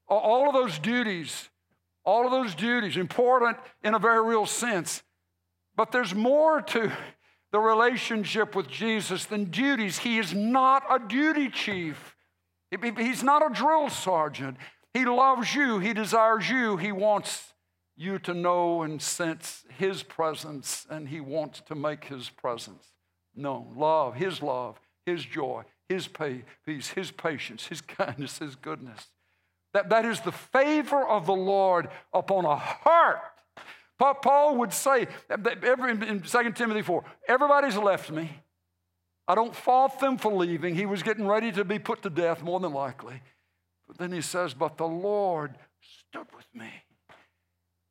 [0.08, 1.50] all of those duties,
[2.06, 5.04] all of those duties, important in a very real sense.
[5.76, 6.92] But there's more to
[7.52, 10.00] the relationship with Jesus than duties.
[10.00, 12.16] He is not a duty chief,
[12.72, 14.58] he's not a drill sergeant.
[14.94, 17.54] He loves you, he desires you, he wants
[17.98, 22.94] you to know and sense his presence, and he wants to make his presence
[23.36, 23.74] known.
[23.76, 29.10] Love, his love, his joy, his peace, his patience, his kindness, his goodness.
[29.74, 33.20] That, that is the favor of the Lord upon a heart
[33.98, 38.30] Paul would say in 2 Timothy 4 everybody's left me.
[39.28, 40.76] I don't fault them for leaving.
[40.76, 43.22] He was getting ready to be put to death, more than likely.
[43.88, 46.70] But then he says, But the Lord stood with me.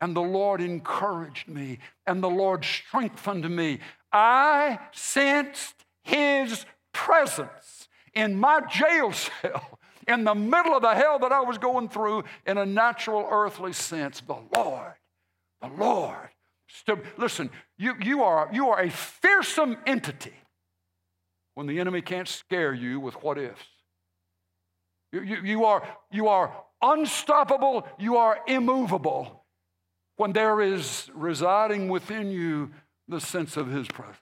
[0.01, 1.79] And the Lord encouraged me.
[2.07, 3.81] And the Lord strengthened me.
[4.13, 11.33] I sensed his presence in my jail cell, in the middle of the hell that
[11.33, 14.21] I was going through in a natural earthly sense.
[14.21, 14.93] The Lord
[15.69, 16.29] the Lord.
[17.17, 20.35] Listen, you, you, are, you are a fearsome entity
[21.55, 23.63] when the enemy can't scare you with what ifs.
[25.13, 26.53] You, you, you, are, you are
[26.83, 29.45] unstoppable, you are immovable
[30.17, 32.71] when there is residing within you
[33.09, 34.19] the sense of his presence.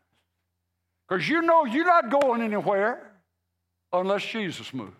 [1.09, 3.13] Because you know you're not going anywhere
[3.93, 4.97] unless Jesus moves.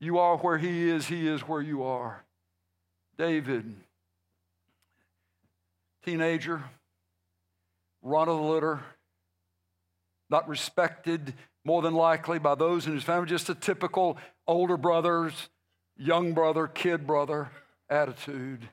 [0.00, 2.24] You are where he is, he is where you are.
[3.18, 3.74] David
[6.04, 6.62] teenager,
[8.02, 8.80] run of the litter,
[10.28, 11.34] not respected
[11.64, 15.48] more than likely by those in his family, just a typical older brother's,
[15.96, 17.50] young brother, kid brother
[17.88, 18.68] attitude.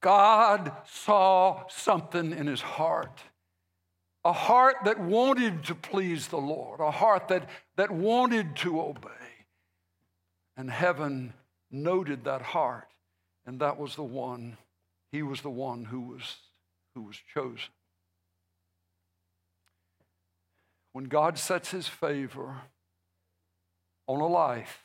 [0.00, 3.20] God saw something in his heart.
[4.24, 9.10] A heart that wanted to please the Lord, a heart that, that wanted to obey.
[10.56, 11.32] And heaven
[11.70, 12.88] noted that heart,
[13.46, 14.56] and that was the one
[15.16, 16.36] he was the one who was,
[16.94, 17.70] who was chosen.
[20.92, 22.54] When God sets his favor
[24.06, 24.82] on a life,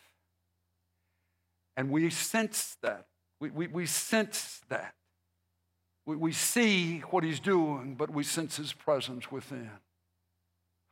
[1.76, 3.08] and we sense that,
[3.42, 4.94] we, we, we sense that.
[6.06, 9.70] We, we see what he's doing, but we sense his presence within.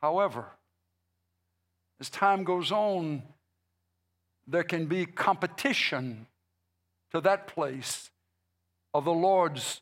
[0.02, 0.44] However,
[1.98, 3.22] as time goes on,
[4.46, 6.26] there can be competition
[7.12, 8.10] to that place
[8.92, 9.80] of the Lord's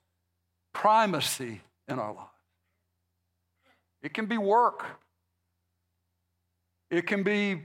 [0.72, 2.28] primacy in our lives.
[4.02, 4.84] It can be work,
[6.90, 7.62] it can be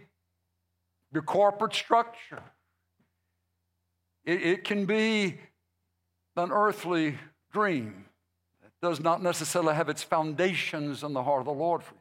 [1.12, 2.44] your corporate structure,
[4.26, 5.40] it, it can be
[6.36, 7.20] an earthly
[7.52, 8.06] dream
[8.62, 12.00] that does not necessarily have its foundations in the heart of the Lord for you.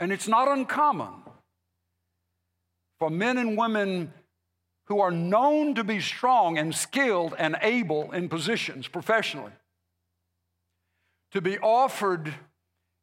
[0.00, 1.22] And it's not uncommon
[2.98, 4.12] for men and women
[4.86, 9.52] who are known to be strong and skilled and able in positions professionally
[11.30, 12.32] to be offered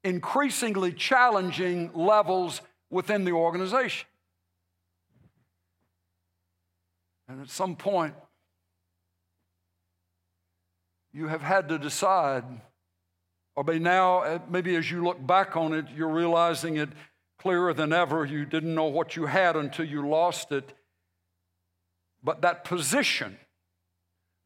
[0.03, 4.07] increasingly challenging levels within the organization.
[7.27, 8.13] And at some point,
[11.13, 12.43] you have had to decide,
[13.55, 16.89] or by now, eh, maybe as you look back on it, you're realizing it
[17.38, 18.23] clearer than ever.
[18.25, 20.73] You didn't know what you had until you lost it.
[22.24, 23.38] But that position,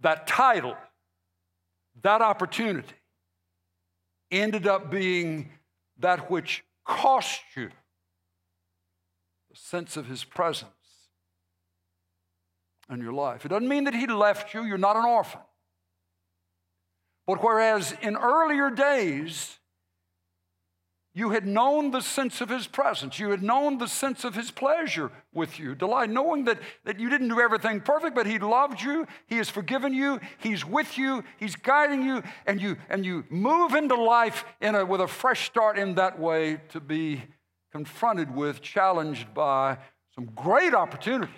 [0.02, 0.76] that title,
[2.02, 2.96] that opportunity
[4.32, 5.52] ended up being
[6.00, 7.70] that which cost you
[9.50, 10.72] the sense of his presence
[12.90, 13.46] in your life.
[13.46, 15.42] It doesn't mean that he left you, you're not an orphan.
[17.26, 19.58] But whereas in earlier days,
[21.18, 23.20] you had known the sense of his presence.
[23.20, 27.10] You had known the sense of his pleasure with you, delight, knowing that, that you
[27.10, 31.24] didn't do everything perfect, but he loved you, he has forgiven you, he's with you,
[31.38, 35.46] he's guiding you, and you and you move into life in a, with a fresh
[35.46, 37.24] start in that way to be
[37.72, 39.78] confronted with, challenged by
[40.14, 41.34] some great opportunities,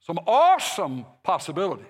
[0.00, 1.86] some awesome possibilities.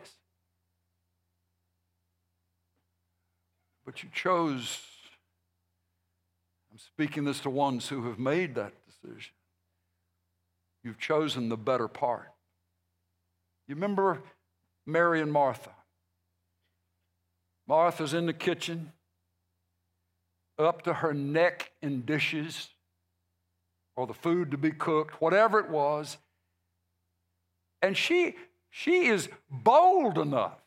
[3.84, 4.85] But you chose
[6.76, 9.32] I'm speaking this to ones who have made that decision.
[10.84, 12.30] You've chosen the better part.
[13.66, 14.20] You remember
[14.84, 15.70] Mary and Martha?
[17.66, 18.92] Martha's in the kitchen,
[20.58, 22.68] up to her neck in dishes,
[23.96, 26.18] or the food to be cooked, whatever it was.
[27.80, 28.36] And she,
[28.68, 30.60] she is bold enough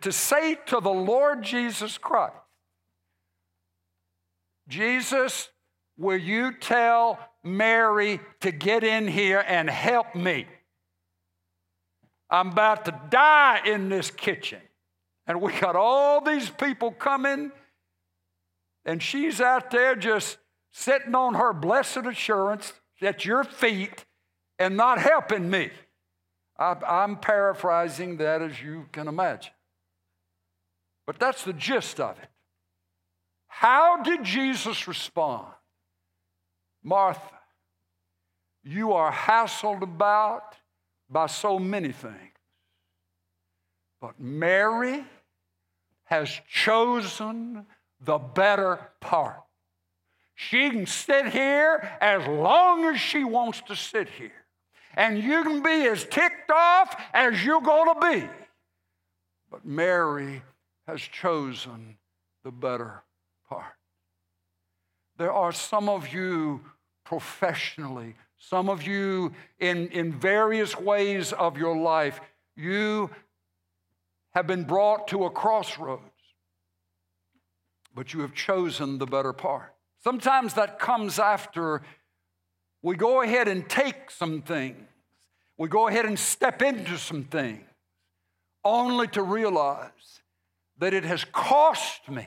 [0.00, 2.32] to say to the Lord Jesus Christ,
[4.68, 5.48] Jesus,
[5.96, 10.46] will you tell Mary to get in here and help me?
[12.30, 14.60] I'm about to die in this kitchen.
[15.26, 17.50] And we got all these people coming,
[18.84, 20.38] and she's out there just
[20.72, 24.04] sitting on her blessed assurance at your feet
[24.58, 25.70] and not helping me.
[26.58, 29.52] I, am paraphrasing that as you can imagine.
[31.06, 32.28] But that's the gist of it.
[33.56, 35.46] How did Jesus respond?
[36.82, 37.38] Martha,
[38.64, 40.56] you are hassled about
[41.08, 42.36] by so many things.
[44.00, 45.04] But Mary
[46.06, 47.64] has chosen
[48.04, 49.40] the better part.
[50.34, 54.44] She can sit here as long as she wants to sit here.
[54.94, 58.28] And you can be as ticked off as you're going to be.
[59.48, 60.42] But Mary
[60.88, 61.98] has chosen
[62.42, 63.04] the better
[63.48, 63.74] part.
[65.16, 66.60] There are some of you
[67.04, 72.20] professionally, some of you in, in various ways of your life,
[72.56, 73.10] you
[74.32, 76.02] have been brought to a crossroads,
[77.94, 79.74] but you have chosen the better part.
[80.02, 81.82] Sometimes that comes after
[82.82, 84.88] we go ahead and take some things,
[85.56, 87.64] we go ahead and step into some things,
[88.64, 90.20] only to realize
[90.78, 92.26] that it has cost me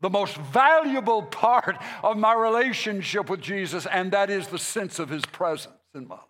[0.00, 5.08] the most valuable part of my relationship with Jesus, and that is the sense of
[5.08, 6.24] his presence in my life.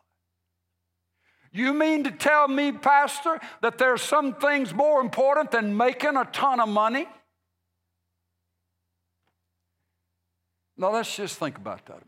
[1.53, 6.16] You mean to tell me, Pastor, that there are some things more important than making
[6.16, 7.09] a ton of money?
[10.77, 12.07] Now, let's just think about that a minute.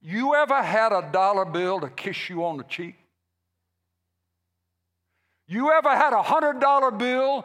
[0.00, 2.96] You ever had a dollar bill to kiss you on the cheek?
[5.46, 7.44] You ever had a hundred dollar bill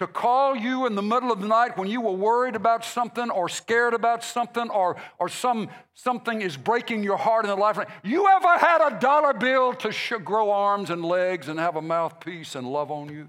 [0.00, 3.28] to call you in the middle of the night when you were worried about something
[3.28, 7.78] or scared about something or, or some, something is breaking your heart in the life.
[8.02, 11.82] You ever had a dollar bill to sh- grow arms and legs and have a
[11.82, 13.28] mouthpiece and love on you?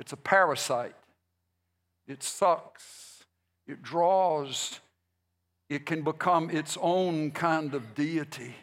[0.00, 0.96] It's a parasite.
[2.08, 3.22] It sucks.
[3.68, 4.80] It draws.
[5.70, 8.56] It can become its own kind of deity.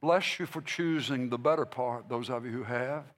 [0.00, 3.15] Bless you for choosing the better part, those of you who have.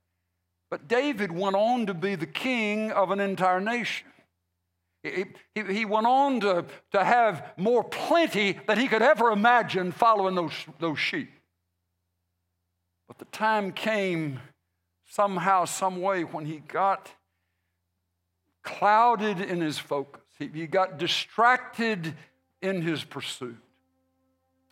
[0.71, 4.07] But David went on to be the king of an entire nation.
[5.03, 9.93] He, he, he, went on to, to have more plenty than he could ever imagine
[9.93, 11.31] following those, those sheep.
[13.07, 14.41] But the time came
[15.07, 17.11] somehow, some way, when he got
[18.62, 20.23] clouded in his focus.
[20.39, 22.14] He, he got distracted
[22.61, 23.57] in his pursuit.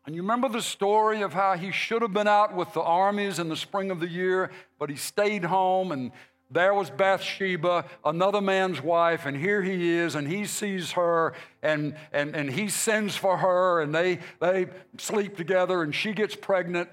[0.06, 3.40] And you remember the story of how he should have been out with the armies
[3.40, 6.12] in the spring of the year, but he stayed home and
[6.48, 11.96] there was Bathsheba, another man's wife, and here he is, and he sees her, and,
[12.12, 16.88] and, and he sends for her, and they, they sleep together, and she gets pregnant.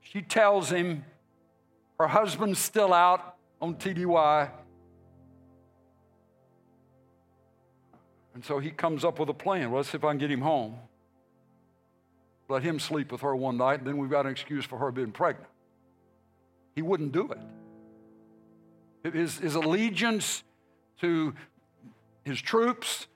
[0.00, 1.04] She tells him
[2.00, 4.50] her husband's still out on TDY.
[8.32, 9.70] And so he comes up with a plan.
[9.70, 10.76] Well, let's see if I can get him home
[12.48, 14.90] let him sleep with her one night, and then we've got an excuse for her
[14.90, 15.48] being pregnant.
[16.74, 19.12] He wouldn't do it.
[19.12, 20.42] His, his allegiance
[21.00, 21.34] to
[22.24, 23.06] his troops,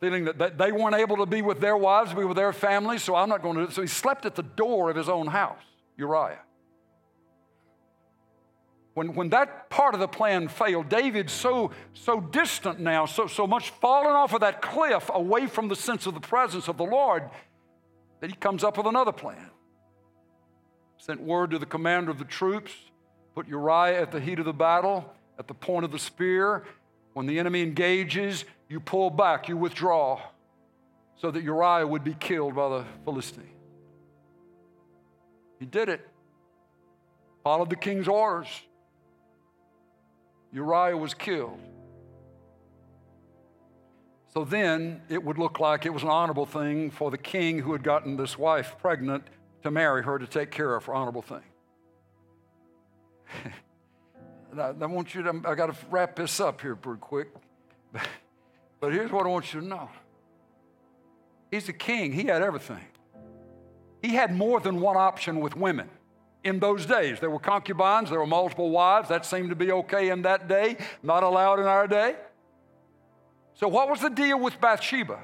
[0.00, 3.14] feeling that they weren't able to be with their wives, be with their families, so
[3.14, 3.62] I'm not going to.
[3.62, 3.72] do it.
[3.72, 5.62] So he slept at the door of his own house,
[5.96, 6.40] Uriah.
[8.94, 13.46] When, when that part of the plan failed, David's so, so distant now, so, so
[13.46, 16.84] much fallen off of that cliff away from the sense of the presence of the
[16.84, 17.30] Lord,
[18.20, 19.50] then he comes up with another plan.
[20.98, 22.72] Sent word to the commander of the troops,
[23.34, 26.64] put Uriah at the heat of the battle, at the point of the spear.
[27.14, 30.20] When the enemy engages, you pull back, you withdraw,
[31.16, 33.50] so that Uriah would be killed by the Philistine.
[35.58, 36.06] He did it,
[37.42, 38.48] followed the king's orders.
[40.52, 41.58] Uriah was killed.
[44.32, 47.72] So then it would look like it was an honorable thing for the king who
[47.72, 49.24] had gotten this wife pregnant
[49.62, 51.42] to marry her to take care of her honorable thing.
[54.58, 57.28] I, want you to, I got to wrap this up here pretty quick.
[57.92, 58.02] But,
[58.80, 59.90] but here's what I want you to know
[61.50, 62.84] He's a king, he had everything.
[64.02, 65.90] He had more than one option with women.
[66.44, 69.08] In those days, there were concubines, there were multiple wives.
[69.08, 72.14] That seemed to be okay in that day, not allowed in our day.
[73.60, 75.18] So, what was the deal with Bathsheba?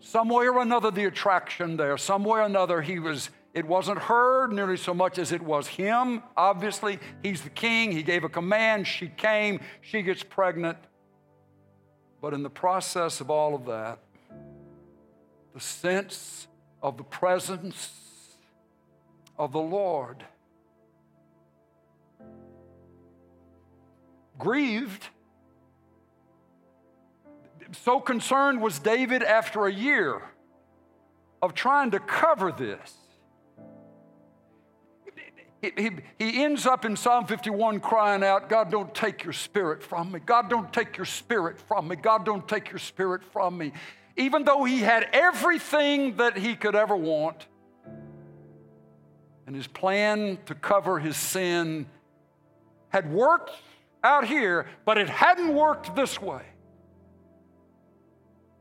[0.00, 3.30] Some way or another, the attraction there, some way or another, he was.
[3.54, 6.22] It wasn't her nearly so much as it was him.
[6.36, 7.90] Obviously, he's the king.
[7.90, 8.86] He gave a command.
[8.86, 9.60] She came.
[9.80, 10.76] She gets pregnant.
[12.20, 13.98] But in the process of all of that,
[15.54, 16.48] the sense
[16.82, 18.36] of the presence
[19.38, 20.22] of the Lord
[24.38, 25.08] grieved
[27.72, 30.22] so concerned was David after a year
[31.42, 32.94] of trying to cover this.
[35.62, 40.10] He, he, ends up in Psalm 51 crying out, God, don't take your spirit from
[40.10, 40.20] me.
[40.24, 41.96] God, don't take your spirit from me.
[41.96, 43.72] God, don't take your spirit from me.
[44.16, 47.46] Even though he had everything that he could ever want,
[49.46, 51.86] and his plan to cover his sin
[52.88, 53.50] had worked
[54.02, 56.42] out here, but it hadn't worked this way.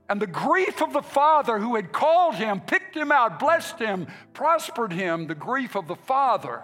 [0.10, 4.08] And the grief of the father who had called him, picked him out, blessed him,
[4.34, 6.64] prospered him, the grief of the father,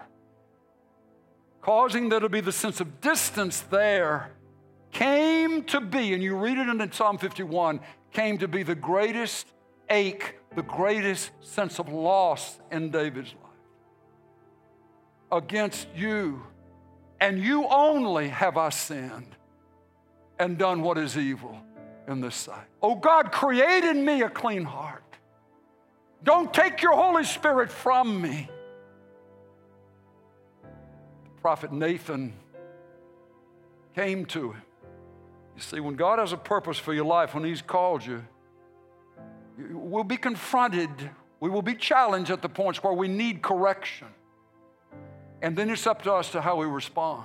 [1.62, 4.32] causing there to be the sense of distance there,
[4.92, 7.82] came to be, and you read it in Psalm 51,
[8.12, 9.46] came to be the greatest
[9.92, 15.44] ache, the greatest sense of loss in David's life.
[15.44, 16.42] Against you,
[17.22, 19.36] and you only have I sinned
[20.40, 21.62] and done what is evil
[22.08, 22.68] in this sight.
[22.82, 25.04] Oh God, create in me a clean heart.
[26.24, 28.50] Don't take your Holy Spirit from me.
[30.64, 32.34] The prophet Nathan
[33.96, 34.62] came to him.
[35.56, 38.26] You see, when God has a purpose for your life, when He's called you,
[39.58, 40.90] we'll be confronted,
[41.40, 44.08] we will be challenged at the points where we need correction.
[45.42, 47.24] And then it's up to us to how we respond.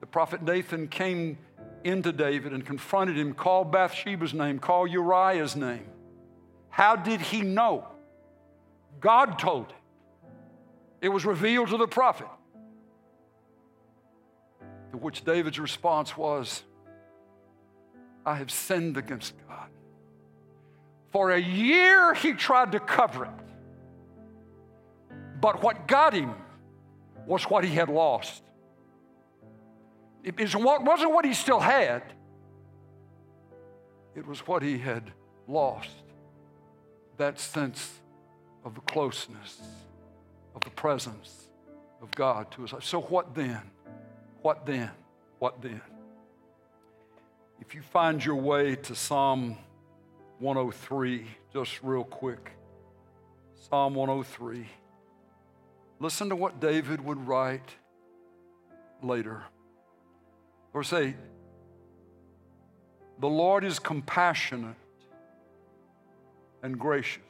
[0.00, 1.38] The prophet Nathan came
[1.84, 5.86] into David and confronted him, called Bathsheba's name, called Uriah's name.
[6.68, 7.86] How did he know?
[9.00, 9.78] God told him.
[11.00, 12.26] It was revealed to the prophet.
[14.92, 16.62] To which David's response was,
[18.24, 19.68] I have sinned against God.
[21.12, 23.30] For a year he tried to cover it.
[25.40, 26.34] But what got him
[27.26, 28.42] was what he had lost.
[30.36, 32.02] It wasn't what he still had,
[34.14, 35.12] it was what he had
[35.46, 35.90] lost
[37.18, 37.98] that sense
[38.64, 39.60] of the closeness,
[40.54, 41.48] of the presence
[42.00, 42.84] of God to his life.
[42.84, 43.60] So, what then?
[44.42, 44.90] What then?
[45.38, 45.80] What then?
[47.60, 49.56] If you find your way to Psalm
[50.38, 52.52] 103, just real quick,
[53.68, 54.66] Psalm 103,
[55.98, 57.74] listen to what David would write
[59.02, 59.42] later.
[60.78, 61.16] Verse 8
[63.18, 64.76] The Lord is compassionate
[66.62, 67.24] and gracious,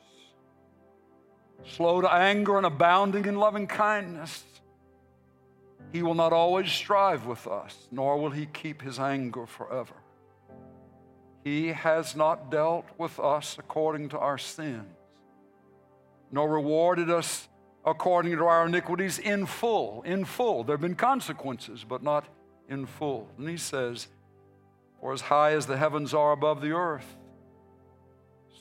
[1.65, 4.45] slow to anger and abounding in loving kindness.
[5.95, 9.95] He will not always strive with us, nor will he keep his anger forever.
[11.43, 14.93] He has not dealt with us according to our sins,
[16.31, 17.49] nor rewarded us
[17.87, 20.03] according to our iniquities in full.
[20.03, 20.65] In full.
[20.65, 22.27] There have been consequences, but not
[22.69, 23.29] in full.
[23.39, 24.09] And he says,
[25.01, 27.17] For as high as the heavens are above the earth,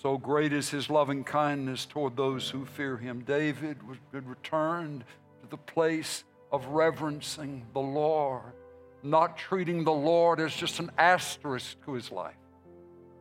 [0.01, 3.21] so great is his loving kindness toward those who fear him.
[3.21, 3.77] David
[4.13, 5.03] had returned
[5.41, 8.53] to the place of reverencing the Lord,
[9.01, 12.35] not treating the Lord as just an asterisk to his life,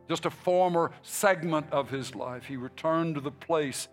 [0.07, 2.45] just a former segment of his life.
[2.45, 3.87] He returned to the place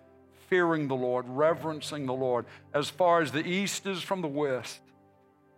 [0.49, 2.45] fearing the Lord, reverencing the Lord.
[2.75, 4.81] As far as the east is from the west,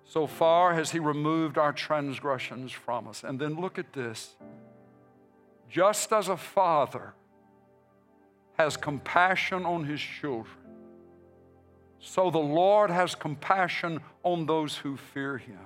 [0.09, 3.25] so far has he removed our transgressions from us.
[3.25, 4.37] And then look at this.
[5.69, 7.13] Just as a father
[8.57, 10.55] has compassion on his children,
[11.99, 15.59] so the Lord has compassion on those who fear him.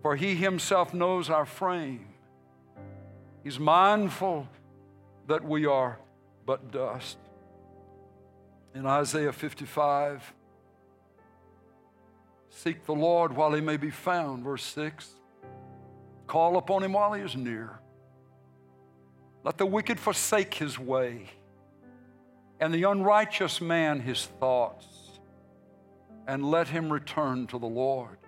[0.00, 2.06] For he himself knows our frame.
[3.44, 4.48] He's mindful
[5.26, 5.98] that we are
[6.46, 7.18] but dust.
[8.74, 10.32] In Isaiah 55,
[12.50, 15.08] seek the Lord while he may be found, verse 6.
[16.26, 17.80] Call upon him while he is near.
[19.42, 21.30] Let the wicked forsake his way,
[22.60, 24.86] and the unrighteous man his thoughts,
[26.26, 28.18] and let him return to the Lord.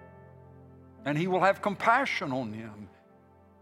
[1.05, 2.89] And he will have compassion on him,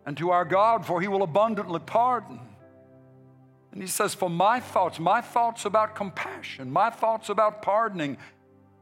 [0.06, 2.40] and to our God, for he will abundantly pardon.
[3.72, 8.16] And he says, For my thoughts, my thoughts about compassion, my thoughts about pardoning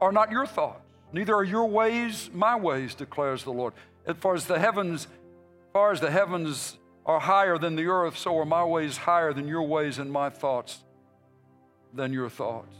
[0.00, 0.87] are not your thoughts.
[1.12, 3.72] Neither are your ways my ways, declares the Lord.
[4.06, 8.18] As far as the heavens, as far as the heavens are higher than the earth,
[8.18, 10.80] so are my ways higher than your ways and my thoughts
[11.94, 12.76] than your thoughts.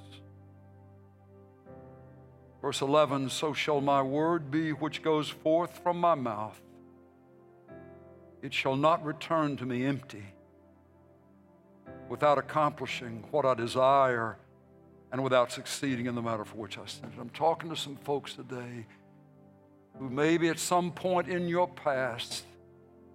[2.60, 6.60] Verse 11 So shall my word be which goes forth from my mouth.
[8.42, 10.24] It shall not return to me empty,
[12.08, 14.36] without accomplishing what I desire
[15.12, 17.20] and without succeeding in the matter for which I sent it.
[17.20, 18.86] I'm talking to some folks today
[19.98, 22.44] who maybe at some point in your past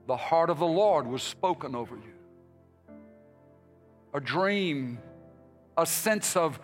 [0.08, 2.96] the heart of the Lord was spoken over you.
[4.14, 5.00] A dream,
[5.78, 6.60] a sense of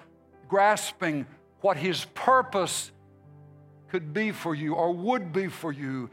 [0.48, 1.26] grasping
[1.62, 2.92] what His purpose
[3.90, 6.10] could be for you or would be for you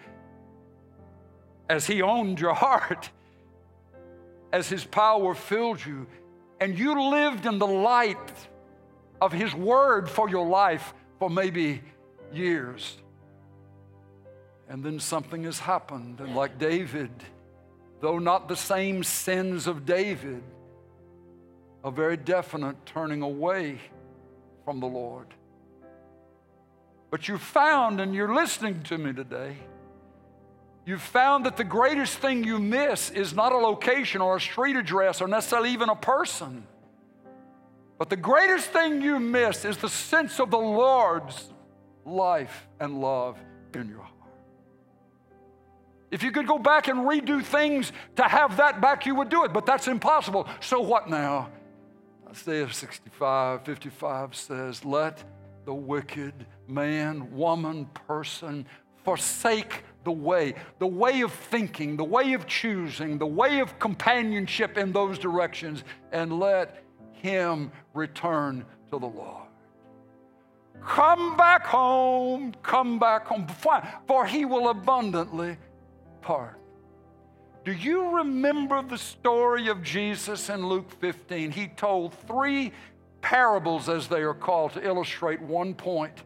[1.68, 3.10] as He owned your heart,
[4.52, 6.06] as His power filled you,
[6.60, 8.48] and you lived in the light
[9.20, 11.82] of His Word for your life for maybe
[12.32, 12.98] years.
[14.68, 16.20] And then something has happened.
[16.20, 17.10] And like David,
[18.00, 20.42] though not the same sins of David,
[21.84, 23.80] a very definite turning away
[24.64, 25.28] from the Lord.
[27.10, 29.56] But you found, and you're listening to me today,
[30.84, 34.76] you found that the greatest thing you miss is not a location or a street
[34.76, 36.66] address or necessarily even a person.
[37.98, 41.52] But the greatest thing you miss is the sense of the Lord's
[42.04, 43.38] life and love
[43.74, 44.12] in your heart.
[46.10, 49.44] If you could go back and redo things to have that back, you would do
[49.44, 50.48] it, but that's impossible.
[50.60, 51.50] So what now?
[52.30, 55.24] Isaiah 65, 55 says, Let
[55.64, 58.66] the wicked man, woman, person
[59.04, 64.78] forsake the way, the way of thinking, the way of choosing, the way of companionship
[64.78, 65.82] in those directions,
[66.12, 66.85] and let
[67.26, 69.48] him return to the Lord.
[70.86, 73.46] Come back home, come back home,
[74.06, 75.56] for he will abundantly
[76.22, 76.60] part.
[77.64, 81.50] Do you remember the story of Jesus in Luke 15?
[81.50, 82.72] He told three
[83.20, 86.22] parables, as they are called, to illustrate one point.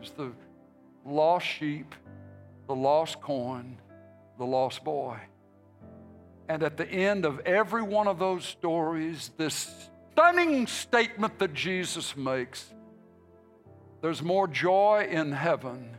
[0.00, 0.32] It's the
[1.04, 1.94] lost sheep,
[2.66, 3.76] the lost coin,
[4.38, 5.18] the lost boy.
[6.52, 12.14] And at the end of every one of those stories, this stunning statement that Jesus
[12.14, 12.74] makes
[14.02, 15.96] there's more joy in heaven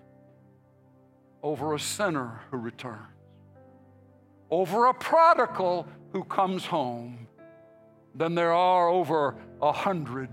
[1.41, 2.99] over a sinner who returns,
[4.51, 7.27] over a prodigal who comes home,
[8.13, 10.29] than there are over a hundred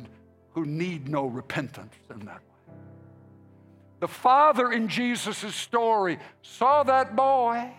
[0.53, 2.75] who need no repentance in that way.
[4.01, 7.73] The father in Jesus' story saw that boy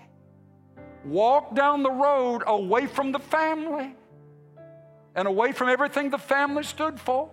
[1.05, 3.95] walk down the road away from the family
[5.15, 7.29] and away from everything the family stood for.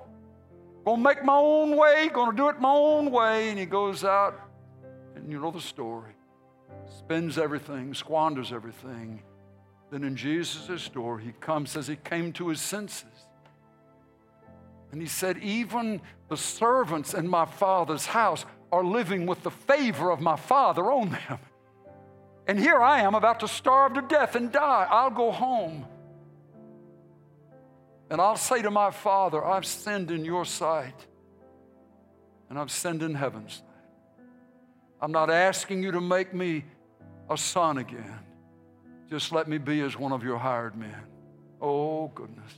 [0.85, 3.51] Gonna make my own way, gonna do it my own way.
[3.51, 4.41] And he goes out,
[5.15, 6.13] and you know the story.
[6.87, 9.23] Spends everything, squanders everything.
[9.91, 13.05] Then in Jesus' story, he comes, says he came to his senses.
[14.93, 20.11] And he said, Even the servants in my father's house are living with the favor
[20.11, 21.39] of my father on them.
[22.49, 24.87] And here I am about to starve to death and die.
[24.91, 25.87] I'll go home.
[28.11, 30.95] And I'll say to my Father, I've sinned in your sight,
[32.49, 33.65] and I've sinned in heaven's sight.
[35.03, 36.65] I'm not asking you to make me
[37.29, 38.19] a son again.
[39.11, 41.03] Just let me be as one of your hired men.
[41.61, 42.53] Oh, goodness.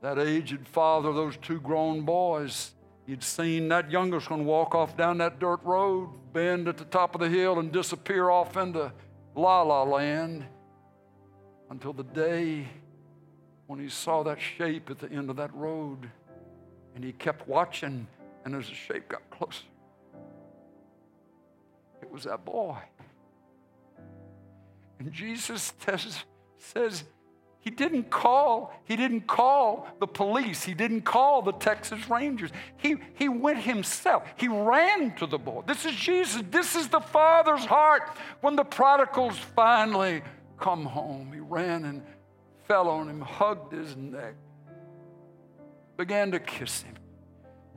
[0.00, 2.72] That aged father, those two grown boys,
[3.06, 7.14] he'd seen that youngest one walk off down that dirt road, bend at the top
[7.14, 8.92] of the hill, and disappear off into
[9.34, 10.44] la la land
[11.70, 12.66] until the day
[13.66, 16.10] when he saw that shape at the end of that road.
[16.94, 18.06] And he kept watching,
[18.44, 19.64] and as the shape got closer,
[22.00, 22.78] it was that boy.
[24.98, 26.24] And Jesus says,
[26.58, 27.04] says
[27.66, 32.52] he didn't call, he didn't call the police, he didn't call the Texas Rangers.
[32.76, 34.22] He, he went himself.
[34.36, 35.64] He ran to the boy.
[35.66, 36.44] This is Jesus.
[36.48, 38.02] This is the Father's heart.
[38.40, 40.22] When the prodigals finally
[40.60, 42.02] come home, he ran and
[42.68, 44.36] fell on him, hugged his neck,
[45.96, 46.94] began to kiss him,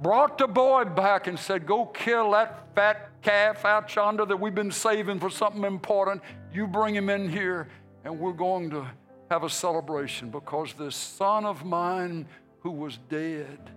[0.03, 4.53] brought the boy back and said, Go kill that fat calf out yonder that we've
[4.53, 6.21] been saving for something important.
[6.53, 7.69] You bring him in here,
[8.05, 8.85] and we're going to
[9.29, 12.27] have a celebration because this son of mine
[12.61, 13.69] who was dead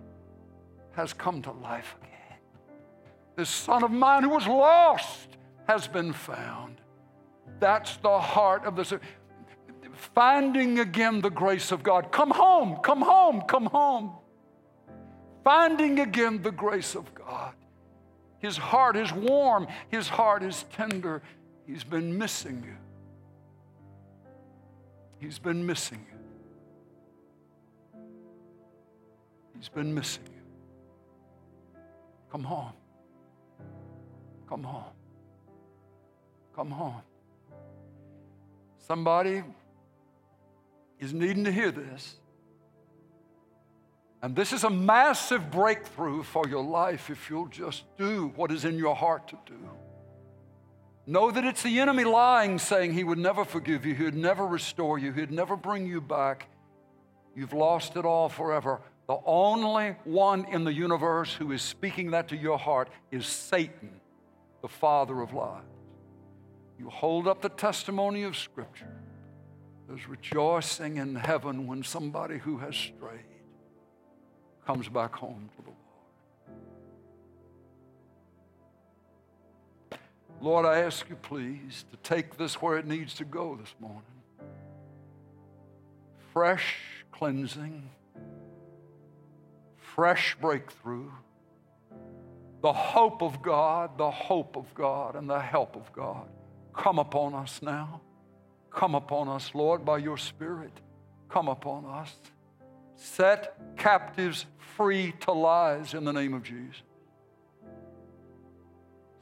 [0.93, 2.39] has come to life again.
[3.35, 5.29] This son of mine who was lost
[5.67, 6.81] has been found.
[7.59, 8.93] That's the heart of this
[10.15, 12.11] finding again the grace of God.
[12.11, 14.11] Come home, come home, come home.
[15.43, 17.53] Finding again the grace of God.
[18.39, 21.21] His heart is warm, his heart is tender.
[21.65, 22.75] He's been missing you.
[25.23, 27.99] He's been missing you.
[29.55, 30.41] He's been missing you.
[32.29, 32.73] Come home.
[34.49, 34.91] Come home.
[36.53, 37.01] Come home.
[38.79, 39.43] Somebody
[40.99, 42.17] is needing to hear this.
[44.21, 48.65] And this is a massive breakthrough for your life if you'll just do what is
[48.65, 49.69] in your heart to do.
[51.05, 54.45] Know that it's the enemy lying, saying he would never forgive you, he would never
[54.45, 56.47] restore you, he'd never bring you back.
[57.35, 58.79] You've lost it all forever.
[59.07, 63.99] The only one in the universe who is speaking that to your heart is Satan,
[64.61, 65.63] the father of lies.
[66.79, 68.95] You hold up the testimony of Scripture.
[69.87, 73.25] There's rejoicing in heaven when somebody who has strayed
[74.65, 75.72] comes back home to the
[80.43, 80.65] Lord.
[80.65, 84.03] I ask you, please, to take this where it needs to go this morning.
[86.33, 86.75] Fresh
[87.13, 87.89] cleansing,
[89.77, 91.09] fresh breakthrough,
[92.61, 96.27] the hope of God, the hope of God, and the help of God
[96.73, 98.01] come upon us now.
[98.69, 100.73] Come upon us, Lord, by your Spirit.
[101.29, 102.13] Come upon us.
[102.95, 106.81] Set captives free to lies in the name of Jesus.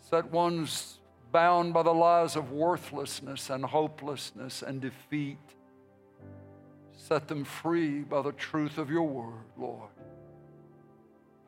[0.10, 0.98] Set ones
[1.32, 5.38] bound by the lies of worthlessness and hopelessness and defeat.
[6.96, 9.90] Set them free by the truth of your word, Lord.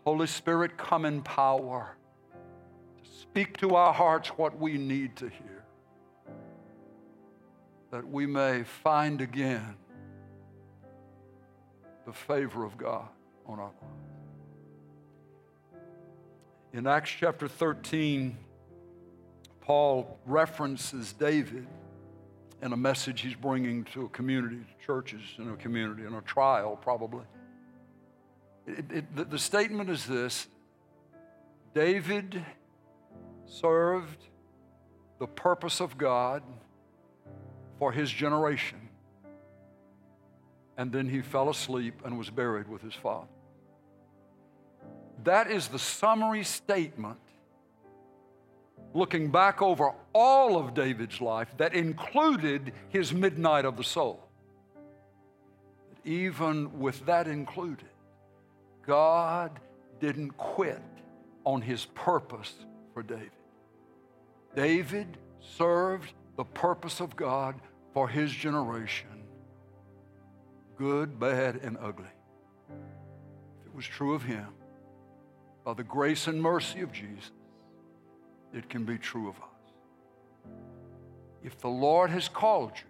[0.05, 1.95] Holy Spirit, come in power.
[3.03, 5.53] To speak to our hearts what we need to hear
[7.93, 9.75] that we may find again
[12.07, 13.07] the favor of God
[13.45, 14.09] on our lives.
[16.73, 18.35] In Acts chapter 13,
[19.63, 21.65] Paul references David
[22.61, 26.21] in a message he's bringing to a community, to churches in a community, in a
[26.21, 27.23] trial probably.
[28.67, 30.47] It, it, the, the statement is this
[31.73, 32.43] David
[33.45, 34.25] served
[35.19, 36.43] the purpose of God
[37.79, 38.89] for his generation.
[40.75, 43.27] And then he fell asleep and was buried with his father.
[45.23, 47.19] That is the summary statement,
[48.93, 54.27] looking back over all of David's life, that included his midnight of the soul.
[56.05, 57.89] Even with that included,
[58.85, 59.59] God
[59.99, 60.81] didn't quit
[61.45, 62.53] on his purpose
[62.93, 63.31] for David.
[64.55, 67.55] David served the purpose of God
[67.93, 69.07] for his generation
[70.77, 72.05] good, bad, and ugly.
[72.69, 74.47] If it was true of him,
[75.63, 77.31] by the grace and mercy of Jesus,
[78.53, 80.51] it can be true of us.
[81.43, 82.87] If the Lord has called you,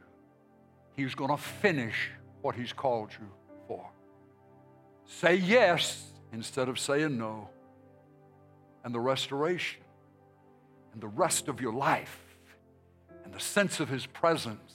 [0.95, 2.11] He's going to finish
[2.41, 3.27] what He's called you
[3.67, 3.89] for.
[5.05, 7.49] Say yes instead of saying no.
[8.83, 9.81] And the restoration
[10.91, 12.19] and the rest of your life
[13.23, 14.73] and the sense of His presence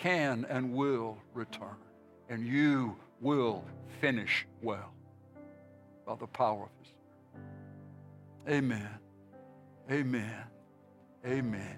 [0.00, 1.76] can and will return.
[2.28, 3.64] And you will
[4.00, 4.92] finish well
[6.06, 8.54] by the power of His.
[8.54, 8.88] Amen.
[9.90, 10.44] Amen.
[11.26, 11.76] Amen.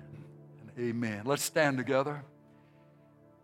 [0.61, 1.23] And amen.
[1.25, 2.23] Let's stand together.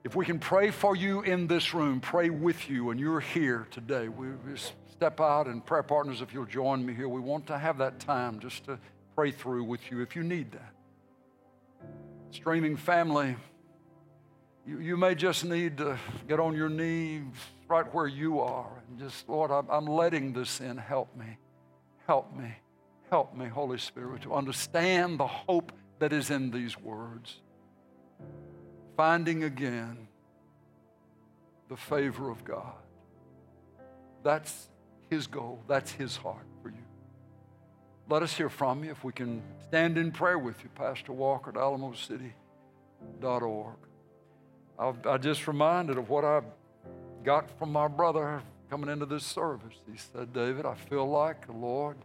[0.04, 3.66] If we can pray for you in this room, pray with you, and you're here
[3.70, 4.08] today.
[4.08, 7.58] We just step out and prayer partners, if you'll join me here, we want to
[7.58, 8.78] have that time just to
[9.14, 10.72] pray through with you if you need that.
[12.30, 13.36] Streaming family,
[14.66, 17.24] you, you may just need to get on your knees
[17.68, 20.76] right where you are and just, Lord, I'm, I'm letting this in.
[20.76, 21.36] Help me.
[22.06, 22.54] Help me.
[23.10, 27.36] Help me, Holy Spirit, to understand the hope that is in these words.
[28.96, 30.08] Finding again
[31.68, 32.74] the favor of God.
[34.22, 34.68] That's
[35.10, 36.76] His goal, that's His heart for you.
[38.08, 41.50] Let us hear from you if we can stand in prayer with you, Pastor Walker
[41.50, 43.74] at alamocity.org.
[44.78, 46.40] I, I just reminded of what I
[47.24, 48.40] got from my brother
[48.70, 49.74] coming into this service.
[49.90, 51.96] He said, David, I feel like the Lord,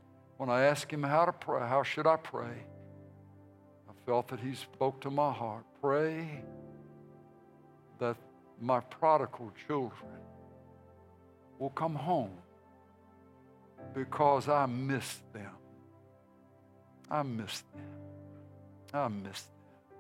[0.42, 2.66] when I asked him how to pray, how should I pray?
[3.88, 5.64] I felt that he spoke to my heart.
[5.80, 6.42] Pray
[8.00, 8.16] that
[8.60, 10.10] my prodigal children
[11.60, 12.32] will come home
[13.94, 15.52] because I miss them.
[17.12, 18.96] I miss them.
[18.96, 20.00] I miss them.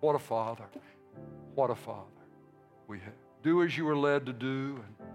[0.00, 0.66] What a father.
[1.54, 2.26] What a Father
[2.88, 3.14] we have.
[3.42, 5.08] Do as you are led to do, and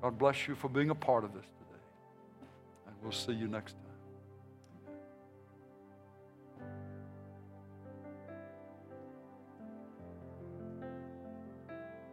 [0.00, 1.82] God bless you for being a part of this today.
[2.86, 3.89] And we'll see you next time.